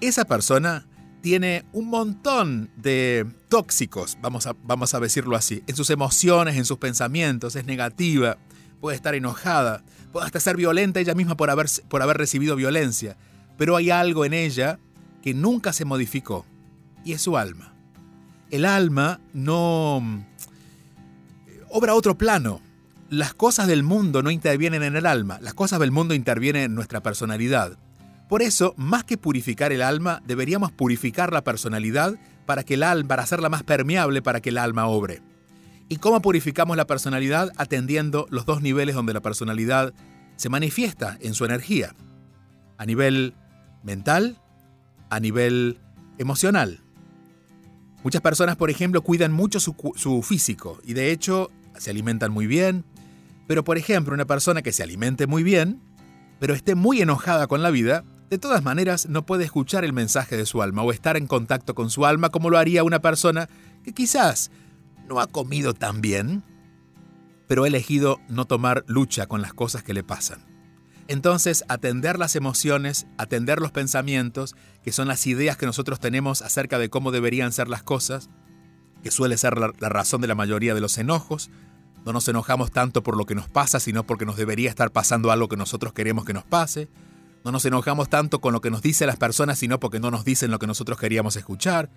Esa 0.00 0.24
persona 0.24 0.86
tiene 1.22 1.64
un 1.72 1.88
montón 1.88 2.70
de 2.76 3.26
tóxicos, 3.48 4.18
vamos 4.20 4.46
a, 4.46 4.56
vamos 4.64 4.92
a 4.92 5.00
decirlo 5.00 5.36
así, 5.36 5.62
en 5.66 5.76
sus 5.76 5.88
emociones, 5.90 6.56
en 6.56 6.64
sus 6.64 6.78
pensamientos, 6.78 7.56
es 7.56 7.64
negativa, 7.64 8.38
puede 8.80 8.96
estar 8.96 9.14
enojada, 9.14 9.84
puede 10.10 10.26
hasta 10.26 10.40
ser 10.40 10.56
violenta 10.56 11.00
ella 11.00 11.14
misma 11.14 11.36
por 11.36 11.48
haber, 11.48 11.68
por 11.88 12.02
haber 12.02 12.18
recibido 12.18 12.56
violencia, 12.56 13.16
pero 13.56 13.76
hay 13.76 13.90
algo 13.90 14.24
en 14.24 14.34
ella 14.34 14.80
que 15.22 15.32
nunca 15.32 15.72
se 15.72 15.84
modificó, 15.84 16.44
y 17.04 17.12
es 17.12 17.22
su 17.22 17.38
alma. 17.38 17.72
El 18.50 18.64
alma 18.64 19.20
no 19.32 20.02
obra 21.70 21.94
otro 21.94 22.18
plano. 22.18 22.60
Las 23.08 23.34
cosas 23.34 23.66
del 23.66 23.82
mundo 23.82 24.22
no 24.22 24.30
intervienen 24.30 24.82
en 24.82 24.96
el 24.96 25.06
alma, 25.06 25.38
las 25.40 25.54
cosas 25.54 25.78
del 25.80 25.90
mundo 25.90 26.14
intervienen 26.14 26.64
en 26.64 26.74
nuestra 26.74 27.02
personalidad. 27.02 27.78
Por 28.32 28.40
eso, 28.40 28.72
más 28.78 29.04
que 29.04 29.18
purificar 29.18 29.72
el 29.72 29.82
alma, 29.82 30.22
deberíamos 30.24 30.72
purificar 30.72 31.34
la 31.34 31.44
personalidad 31.44 32.14
para 32.46 32.62
que 32.64 32.74
el 32.74 32.82
alma, 32.82 33.08
para 33.08 33.24
hacerla 33.24 33.50
más 33.50 33.62
permeable 33.62 34.22
para 34.22 34.40
que 34.40 34.48
el 34.48 34.56
alma 34.56 34.86
obre. 34.86 35.20
¿Y 35.90 35.96
cómo 35.96 36.22
purificamos 36.22 36.78
la 36.78 36.86
personalidad? 36.86 37.52
Atendiendo 37.58 38.26
los 38.30 38.46
dos 38.46 38.62
niveles 38.62 38.94
donde 38.94 39.12
la 39.12 39.20
personalidad 39.20 39.92
se 40.36 40.48
manifiesta 40.48 41.18
en 41.20 41.34
su 41.34 41.44
energía. 41.44 41.94
A 42.78 42.86
nivel 42.86 43.34
mental, 43.82 44.38
a 45.10 45.20
nivel 45.20 45.78
emocional. 46.16 46.80
Muchas 48.02 48.22
personas, 48.22 48.56
por 48.56 48.70
ejemplo, 48.70 49.02
cuidan 49.02 49.32
mucho 49.32 49.60
su, 49.60 49.76
su, 49.94 50.22
físico 50.22 50.80
y 50.84 50.94
de 50.94 51.12
hecho 51.12 51.50
se 51.76 51.90
alimentan 51.90 52.32
muy 52.32 52.46
bien, 52.46 52.86
pero 53.46 53.62
por 53.62 53.76
ejemplo 53.76 54.14
una 54.14 54.24
persona 54.24 54.62
que 54.62 54.72
se 54.72 54.82
alimente 54.82 55.26
muy 55.26 55.42
bien, 55.42 55.82
pero 56.40 56.54
esté 56.54 56.74
muy 56.74 57.02
enojada 57.02 57.46
con 57.46 57.60
la 57.60 57.68
vida, 57.68 58.06
de 58.32 58.38
todas 58.38 58.64
maneras 58.64 59.10
no 59.10 59.26
puede 59.26 59.44
escuchar 59.44 59.84
el 59.84 59.92
mensaje 59.92 60.38
de 60.38 60.46
su 60.46 60.62
alma 60.62 60.80
o 60.80 60.90
estar 60.90 61.18
en 61.18 61.26
contacto 61.26 61.74
con 61.74 61.90
su 61.90 62.06
alma 62.06 62.30
como 62.30 62.48
lo 62.48 62.56
haría 62.56 62.82
una 62.82 63.02
persona 63.02 63.46
que 63.84 63.92
quizás 63.92 64.50
no 65.06 65.20
ha 65.20 65.26
comido 65.26 65.74
tan 65.74 66.00
bien, 66.00 66.42
pero 67.46 67.64
ha 67.64 67.66
elegido 67.66 68.20
no 68.30 68.46
tomar 68.46 68.84
lucha 68.86 69.26
con 69.26 69.42
las 69.42 69.52
cosas 69.52 69.82
que 69.82 69.92
le 69.92 70.02
pasan. 70.02 70.46
Entonces, 71.08 71.62
atender 71.68 72.18
las 72.18 72.34
emociones, 72.34 73.06
atender 73.18 73.60
los 73.60 73.70
pensamientos, 73.70 74.56
que 74.82 74.92
son 74.92 75.08
las 75.08 75.26
ideas 75.26 75.58
que 75.58 75.66
nosotros 75.66 76.00
tenemos 76.00 76.40
acerca 76.40 76.78
de 76.78 76.88
cómo 76.88 77.10
deberían 77.10 77.52
ser 77.52 77.68
las 77.68 77.82
cosas, 77.82 78.30
que 79.02 79.10
suele 79.10 79.36
ser 79.36 79.58
la, 79.58 79.72
razón 79.90 80.22
de 80.22 80.28
la 80.28 80.34
mayoría 80.34 80.74
de 80.74 80.80
los 80.80 80.96
enojos. 80.96 81.50
No 82.06 82.14
nos 82.14 82.26
enojamos 82.28 82.70
tanto 82.70 83.02
por 83.02 83.18
lo 83.18 83.26
que 83.26 83.34
nos 83.34 83.50
pasa, 83.50 83.78
sino 83.78 84.06
porque 84.06 84.24
nos 84.24 84.38
debería 84.38 84.70
estar 84.70 84.90
pasando 84.90 85.30
algo 85.30 85.48
que 85.48 85.58
nosotros 85.58 85.92
queremos 85.92 86.24
que 86.24 86.32
nos 86.32 86.44
pase. 86.44 86.88
No 87.44 87.52
nos 87.52 87.64
enojamos 87.64 88.08
tanto 88.08 88.40
con 88.40 88.52
lo 88.52 88.60
que 88.60 88.70
nos 88.70 88.82
dicen 88.82 89.06
las 89.06 89.16
personas, 89.16 89.58
sino 89.58 89.80
porque 89.80 90.00
no 90.00 90.10
nos 90.10 90.24
dicen 90.24 90.50
lo 90.50 90.58
que 90.58 90.66
nosotros 90.66 90.98
queríamos 90.98 91.36
escuchar. 91.36 91.90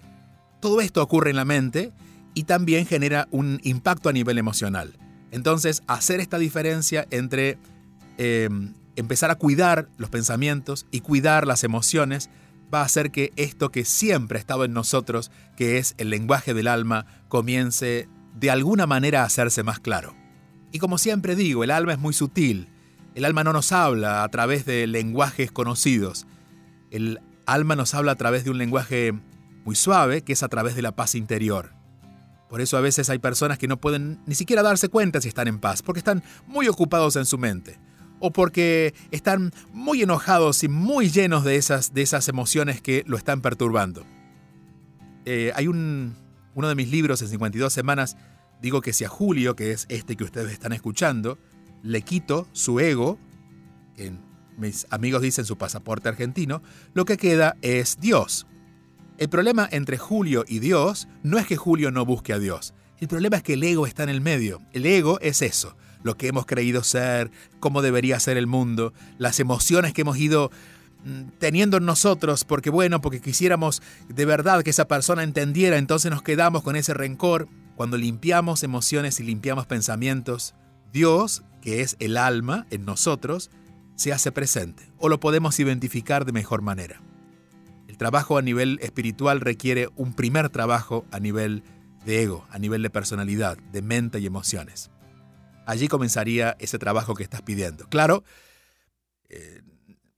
Todo 0.59 0.81
esto 0.81 1.03
ocurre 1.03 1.29
en 1.29 1.35
la 1.35 1.45
mente 1.45 1.93
y 2.33 2.43
también 2.43 2.85
genera 2.85 3.27
un 3.31 3.59
impacto 3.63 4.09
a 4.09 4.13
nivel 4.13 4.37
emocional. 4.37 4.97
Entonces, 5.31 5.83
hacer 5.87 6.19
esta 6.19 6.37
diferencia 6.37 7.07
entre 7.11 7.57
eh, 8.17 8.49
empezar 8.95 9.31
a 9.31 9.35
cuidar 9.35 9.89
los 9.97 10.09
pensamientos 10.09 10.85
y 10.91 11.01
cuidar 11.01 11.45
las 11.45 11.63
emociones 11.63 12.29
va 12.73 12.81
a 12.81 12.85
hacer 12.85 13.11
que 13.11 13.31
esto 13.35 13.69
que 13.69 13.85
siempre 13.85 14.37
ha 14.37 14.39
estado 14.39 14.65
en 14.65 14.73
nosotros, 14.73 15.31
que 15.55 15.77
es 15.77 15.95
el 15.97 16.09
lenguaje 16.09 16.53
del 16.53 16.67
alma, 16.67 17.05
comience 17.27 18.09
de 18.35 18.49
alguna 18.49 18.87
manera 18.87 19.21
a 19.21 19.25
hacerse 19.25 19.63
más 19.63 19.79
claro. 19.79 20.15
Y 20.71 20.79
como 20.79 20.97
siempre 20.97 21.35
digo, 21.35 21.63
el 21.63 21.71
alma 21.71 21.93
es 21.93 21.99
muy 21.99 22.13
sutil. 22.13 22.69
El 23.15 23.23
alma 23.23 23.45
no 23.45 23.53
nos 23.53 23.71
habla 23.71 24.23
a 24.23 24.29
través 24.29 24.65
de 24.65 24.85
lenguajes 24.87 25.49
conocidos. 25.49 26.27
El 26.91 27.21
alma 27.45 27.77
nos 27.77 27.93
habla 27.93 28.11
a 28.11 28.15
través 28.15 28.43
de 28.43 28.49
un 28.49 28.57
lenguaje 28.57 29.13
muy 29.63 29.75
suave, 29.75 30.21
que 30.21 30.33
es 30.33 30.43
a 30.43 30.49
través 30.49 30.75
de 30.75 30.81
la 30.81 30.97
paz 30.97 31.15
interior. 31.15 31.71
Por 32.49 32.59
eso 32.59 32.75
a 32.77 32.81
veces 32.81 33.09
hay 33.09 33.19
personas 33.19 33.57
que 33.57 33.69
no 33.69 33.77
pueden 33.77 34.19
ni 34.25 34.35
siquiera 34.35 34.63
darse 34.63 34.89
cuenta 34.89 35.21
si 35.21 35.29
están 35.29 35.47
en 35.47 35.59
paz, 35.59 35.81
porque 35.81 35.99
están 35.99 36.23
muy 36.45 36.67
ocupados 36.67 37.15
en 37.15 37.25
su 37.25 37.37
mente 37.37 37.79
o 38.19 38.31
porque 38.31 38.93
están 39.11 39.53
muy 39.71 40.01
enojados 40.01 40.63
y 40.63 40.67
muy 40.67 41.09
llenos 41.09 41.45
de 41.45 41.55
esas, 41.55 41.93
de 41.93 42.01
esas 42.01 42.27
emociones 42.27 42.81
que 42.81 43.03
lo 43.07 43.17
están 43.17 43.41
perturbando. 43.41 44.05
Eh, 45.23 45.53
hay 45.55 45.67
un, 45.67 46.15
uno 46.53 46.67
de 46.67 46.75
mis 46.75 46.91
libros 46.91 47.21
en 47.21 47.29
52 47.29 47.71
semanas, 47.71 48.17
digo 48.61 48.81
que 48.81 48.91
si 48.93 49.05
a 49.05 49.09
Julio, 49.09 49.55
que 49.55 49.71
es 49.71 49.85
este 49.89 50.17
que 50.17 50.25
ustedes 50.25 50.51
están 50.51 50.73
escuchando, 50.73 51.37
le 51.85 52.01
quito 52.01 52.47
su 52.51 52.79
ego, 52.79 53.17
mis 54.57 54.87
amigos 54.89 55.21
dicen 55.21 55.45
su 55.45 55.57
pasaporte 55.57 56.09
argentino, 56.09 56.61
lo 56.93 57.05
que 57.05 57.17
queda 57.17 57.55
es 57.61 57.97
Dios. 57.99 58.47
El 59.17 59.29
problema 59.29 59.69
entre 59.71 59.97
Julio 59.97 60.43
y 60.47 60.59
Dios 60.59 61.07
no 61.23 61.37
es 61.37 61.45
que 61.45 61.55
Julio 61.55 61.91
no 61.91 62.05
busque 62.05 62.33
a 62.33 62.39
Dios, 62.39 62.73
el 62.97 63.07
problema 63.07 63.37
es 63.37 63.43
que 63.43 63.53
el 63.53 63.63
ego 63.63 63.87
está 63.87 64.03
en 64.03 64.09
el 64.09 64.21
medio. 64.21 64.61
El 64.71 64.85
ego 64.85 65.19
es 65.19 65.41
eso, 65.41 65.75
lo 66.03 66.15
que 66.15 66.27
hemos 66.27 66.45
creído 66.45 66.83
ser, 66.83 67.29
cómo 67.59 67.81
debería 67.81 68.19
ser 68.19 68.37
el 68.37 68.47
mundo, 68.47 68.93
las 69.17 69.39
emociones 69.39 69.93
que 69.93 70.01
hemos 70.01 70.17
ido 70.17 70.49
mm, 71.03 71.37
teniendo 71.37 71.77
en 71.77 71.85
nosotros, 71.85 72.45
porque 72.45 72.69
bueno, 72.69 73.01
porque 73.01 73.21
quisiéramos 73.21 73.81
de 74.07 74.25
verdad 74.25 74.63
que 74.63 74.69
esa 74.69 74.87
persona 74.87 75.23
entendiera, 75.23 75.77
entonces 75.77 76.09
nos 76.09 76.23
quedamos 76.23 76.63
con 76.63 76.75
ese 76.75 76.93
rencor. 76.93 77.47
Cuando 77.75 77.97
limpiamos 77.97 78.63
emociones 78.63 79.19
y 79.19 79.23
limpiamos 79.23 79.65
pensamientos, 79.65 80.55
Dios, 80.95 81.43
que 81.61 81.81
es 81.81 81.95
el 81.99 82.17
alma 82.17 82.65
en 82.71 82.85
nosotros, 82.85 83.51
se 83.95 84.13
hace 84.13 84.31
presente 84.31 84.91
o 84.97 85.09
lo 85.09 85.19
podemos 85.19 85.59
identificar 85.59 86.25
de 86.25 86.31
mejor 86.31 86.63
manera. 86.63 87.01
El 87.87 87.97
trabajo 87.97 88.39
a 88.39 88.41
nivel 88.41 88.79
espiritual 88.81 89.41
requiere 89.41 89.89
un 89.95 90.13
primer 90.13 90.49
trabajo 90.49 91.05
a 91.11 91.19
nivel 91.19 91.61
de 92.03 92.23
ego, 92.23 92.47
a 92.49 92.57
nivel 92.57 92.81
de 92.81 92.89
personalidad, 92.89 93.57
de 93.57 93.83
mente 93.83 94.19
y 94.19 94.25
emociones 94.25 94.89
allí 95.65 95.87
comenzaría 95.87 96.55
ese 96.59 96.79
trabajo 96.79 97.15
que 97.15 97.23
estás 97.23 97.41
pidiendo. 97.41 97.87
Claro, 97.89 98.23
eh, 99.29 99.61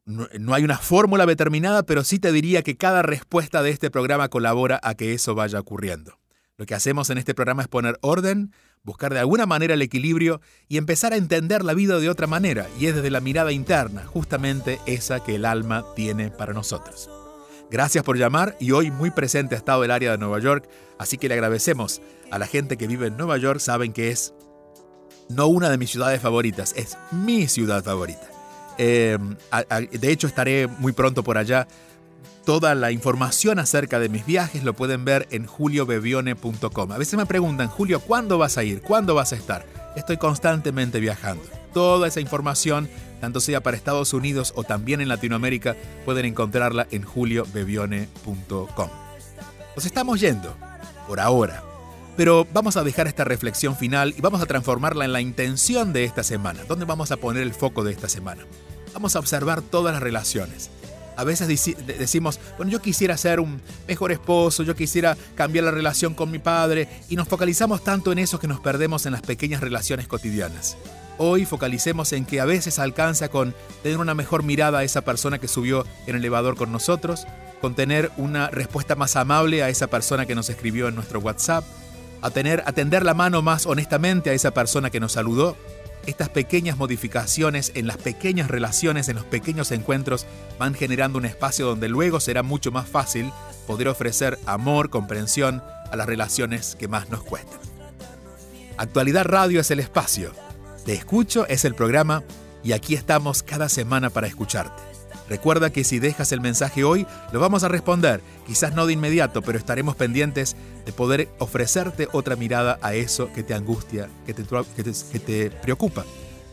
no, 0.06 0.54
hay 0.54 0.64
una 0.64 0.78
fórmula 0.78 1.26
determinada, 1.26 1.84
pero 1.84 2.04
sí 2.04 2.20
te 2.20 2.32
diría 2.32 2.64
que 2.64 2.78
cada 2.78 3.02
respuesta 3.02 3.62
de 3.62 3.72
este 3.72 3.92
programa 3.92 4.30
colabora 4.30 4.80
a 4.84 4.96
que 4.96 5.14
eso 5.14 5.36
vaya 5.36 5.60
ocurriendo. 5.60 6.20
Lo 6.56 6.66
que 6.66 6.76
hacemos 6.76 7.10
en 7.10 7.18
este 7.18 7.36
programa 7.36 7.62
es 7.62 7.68
poner 7.68 7.98
orden, 8.02 8.54
buscar 8.84 9.14
de 9.14 9.20
alguna 9.20 9.46
manera 9.46 9.74
el 9.74 9.82
equilibrio 9.82 10.42
y 10.68 10.78
empezar 10.78 11.14
a 11.14 11.18
entender 11.18 11.64
la 11.64 11.74
vida 11.74 12.00
de 12.00 12.10
otra 12.10 12.28
manera, 12.28 12.68
y 12.80 12.88
es 12.88 12.96
desde 12.96 13.12
la 13.12 13.22
mirada 13.22 13.52
interna, 13.52 14.06
justamente 14.06 14.80
esa 14.86 15.24
que 15.24 15.36
el 15.36 15.46
alma 15.46 15.86
tiene 15.96 16.30
para 16.32 16.54
nosotros. 16.54 17.10
Gracias 17.70 18.04
por 18.04 18.18
llamar 18.18 18.56
y 18.60 18.72
hoy 18.72 18.92
muy 18.92 19.12
presente 19.12 19.56
ha 19.56 19.58
estado 19.58 19.84
el 19.84 19.92
área 19.92 20.12
de 20.12 20.18
Nueva 20.18 20.40
York, 20.40 20.70
así 20.98 21.18
que 21.18 21.28
le 21.28 21.34
agradecemos 21.34 22.02
a 22.32 22.40
la 22.40 22.48
gente 22.48 22.78
que 22.78 22.88
vive 22.88 23.08
en 23.08 23.18
Nueva 23.18 23.38
York, 23.38 23.60
saben 23.60 23.92
que 23.92 24.10
es 24.10 24.34
no 25.30 25.48
una 25.48 25.70
de 25.70 25.78
mis 25.78 25.92
ciudades 25.92 26.22
favoritas, 26.22 26.74
es 26.78 26.98
mi 27.12 27.48
ciudad 27.48 27.84
favorita. 27.84 28.30
Em, 28.78 29.36
de 29.92 30.12
hecho, 30.12 30.28
estaré 30.28 30.68
muy 30.68 30.92
pronto 30.92 31.24
por 31.24 31.38
allá. 31.38 31.68
Toda 32.48 32.76
la 32.76 32.92
información 32.92 33.60
acerca 33.60 34.00
de 34.00 34.08
mis 34.08 34.26
viajes 34.26 34.64
lo 34.64 34.74
pueden 34.74 35.04
ver 35.04 35.28
en 35.32 35.46
juliobevione.com. 35.46 36.92
A 36.94 36.98
veces 36.98 37.20
me 37.20 37.26
preguntan, 37.26 37.68
Julio, 37.68 38.00
¿cuándo 38.00 38.38
vas 38.38 38.58
a 38.58 38.64
ir? 38.64 38.82
¿Cuándo 38.82 39.14
vas 39.16 39.34
a 39.34 39.36
estar? 39.36 39.66
Estoy 39.98 40.16
constantemente 40.16 41.02
viajando. 41.02 41.44
Toda 41.74 42.08
esa 42.08 42.22
información, 42.22 42.88
tanto 43.20 43.42
sea 43.42 43.62
para 43.62 43.76
Estados 43.76 44.14
Unidos 44.14 44.54
o 44.56 44.64
también 44.64 45.02
en 45.02 45.10
Latinoamérica, 45.10 45.76
pueden 46.06 46.24
encontrarla 46.24 46.88
en 46.90 47.04
juliobevione.com. 47.04 48.90
Nos 49.76 49.86
estamos 49.86 50.22
yendo, 50.22 50.56
por 51.06 51.20
ahora, 51.20 51.66
pero 52.16 52.48
vamos 52.54 52.78
a 52.78 52.86
dejar 52.86 53.08
esta 53.08 53.26
reflexión 53.26 53.76
final 53.76 54.16
y 54.18 54.22
vamos 54.22 54.42
a 54.42 54.46
transformarla 54.46 55.04
en 55.04 55.12
la 55.12 55.20
intención 55.20 55.92
de 55.92 56.06
esta 56.06 56.24
semana. 56.24 56.62
¿Dónde 56.66 56.86
vamos 56.86 57.12
a 57.12 57.18
poner 57.18 57.44
el 57.44 57.54
foco 57.54 57.84
de 57.84 57.92
esta 57.92 58.08
semana? 58.08 58.46
Vamos 58.94 59.18
a 59.18 59.20
observar 59.20 59.62
todas 59.62 59.94
las 59.94 60.02
relaciones. 60.02 60.72
A 61.18 61.24
veces 61.24 61.48
decimos, 61.86 62.40
bueno, 62.58 62.72
yo 62.72 62.80
quisiera 62.80 63.18
ser 63.18 63.40
un 63.40 63.60
mejor 63.88 64.12
esposo, 64.12 64.64
yo 64.64 64.76
quisiera 64.76 65.18
cambiar 65.36 65.66
la 65.66 65.72
relación 65.72 66.14
con 66.14 66.32
mi 66.32 66.40
padre, 66.40 66.88
y 67.10 67.16
nos 67.16 67.28
focalizamos 67.28 67.84
tanto 67.84 68.12
en 68.12 68.20
eso 68.20 68.40
que 68.40 68.48
nos 68.48 68.60
perdemos 68.60 69.06
en 69.08 69.12
las 69.14 69.22
pequeñas 69.22 69.62
relaciones 69.62 70.08
cotidianas. 70.08 70.78
Hoy 71.18 71.46
focalicemos 71.46 72.14
en 72.14 72.26
que 72.26 72.40
a 72.40 72.46
veces 72.46 72.78
alcanza 72.78 73.30
con 73.30 73.56
tener 73.82 73.98
una 73.98 74.14
mejor 74.14 74.44
mirada 74.44 74.80
a 74.80 74.84
esa 74.84 75.02
persona 75.02 75.40
que 75.40 75.48
subió 75.48 75.84
en 76.06 76.16
el 76.16 76.22
elevador 76.22 76.56
con 76.56 76.72
nosotros, 76.72 77.26
con 77.60 77.74
tener 77.74 78.12
una 78.18 78.52
respuesta 78.52 78.96
más 78.96 79.16
amable 79.16 79.64
a 79.64 79.70
esa 79.70 79.88
persona 79.88 80.28
que 80.28 80.36
nos 80.36 80.50
escribió 80.50 80.88
en 80.88 80.94
nuestro 80.94 81.20
WhatsApp, 81.20 81.64
a 82.22 82.30
tener 82.30 82.62
atender 82.68 83.04
la 83.04 83.16
mano 83.16 83.42
más 83.42 83.66
honestamente 83.66 84.30
a 84.30 84.34
esa 84.34 84.52
persona 84.52 84.92
que 84.92 85.00
nos 85.00 85.14
saludó. 85.14 85.58
Estas 86.08 86.30
pequeñas 86.30 86.78
modificaciones 86.78 87.72
en 87.76 87.86
las 87.86 87.98
pequeñas 87.98 88.50
relaciones, 88.50 89.10
en 89.10 89.18
los 89.18 89.26
pequeños 89.26 89.72
encuentros, 89.72 90.26
van 90.58 90.74
generando 90.74 91.20
un 91.20 91.26
espacio 91.26 91.68
donde 91.68 91.90
luego 91.90 92.20
será 92.20 92.42
mucho 92.42 92.72
más 92.72 92.90
fácil 92.90 93.32
poder 93.68 93.88
ofrecer 93.88 94.40
amor, 94.48 94.90
comprensión 94.90 95.62
a 95.92 95.96
las 95.96 96.08
relaciones 96.08 96.76
que 96.76 96.88
más 96.88 97.10
nos 97.12 97.22
cuestan. 97.22 97.60
Actualidad 98.78 99.26
Radio 99.26 99.60
es 99.62 99.70
el 99.70 99.80
espacio 99.80 100.34
te 100.88 100.94
escucho 100.94 101.46
es 101.50 101.66
el 101.66 101.76
programa 101.76 102.24
y 102.64 102.72
aquí 102.72 102.96
estamos 102.96 103.44
cada 103.44 103.68
semana 103.68 104.10
para 104.10 104.26
escucharte. 104.26 104.82
Recuerda 105.30 105.72
que 105.72 105.84
si 105.84 106.00
dejas 106.00 106.32
el 106.32 106.42
mensaje 106.42 106.84
hoy, 106.84 107.06
lo 107.32 107.40
vamos 107.40 107.64
a 107.64 107.68
responder, 107.68 108.22
quizás 108.46 108.74
no 108.74 108.86
de 108.86 108.94
inmediato, 108.94 109.42
pero 109.42 109.58
estaremos 109.58 109.96
pendientes 109.96 110.56
de 110.86 110.94
poder 110.94 111.28
ofrecerte 111.40 112.08
otra 112.14 112.36
mirada 112.36 112.80
a 112.82 112.94
eso 112.94 113.32
que 113.34 113.44
te 113.44 113.54
angustia, 113.54 114.10
que 114.26 114.34
te, 114.34 114.44
que 115.12 115.20
te, 115.20 115.52
preocupa. 115.52 116.06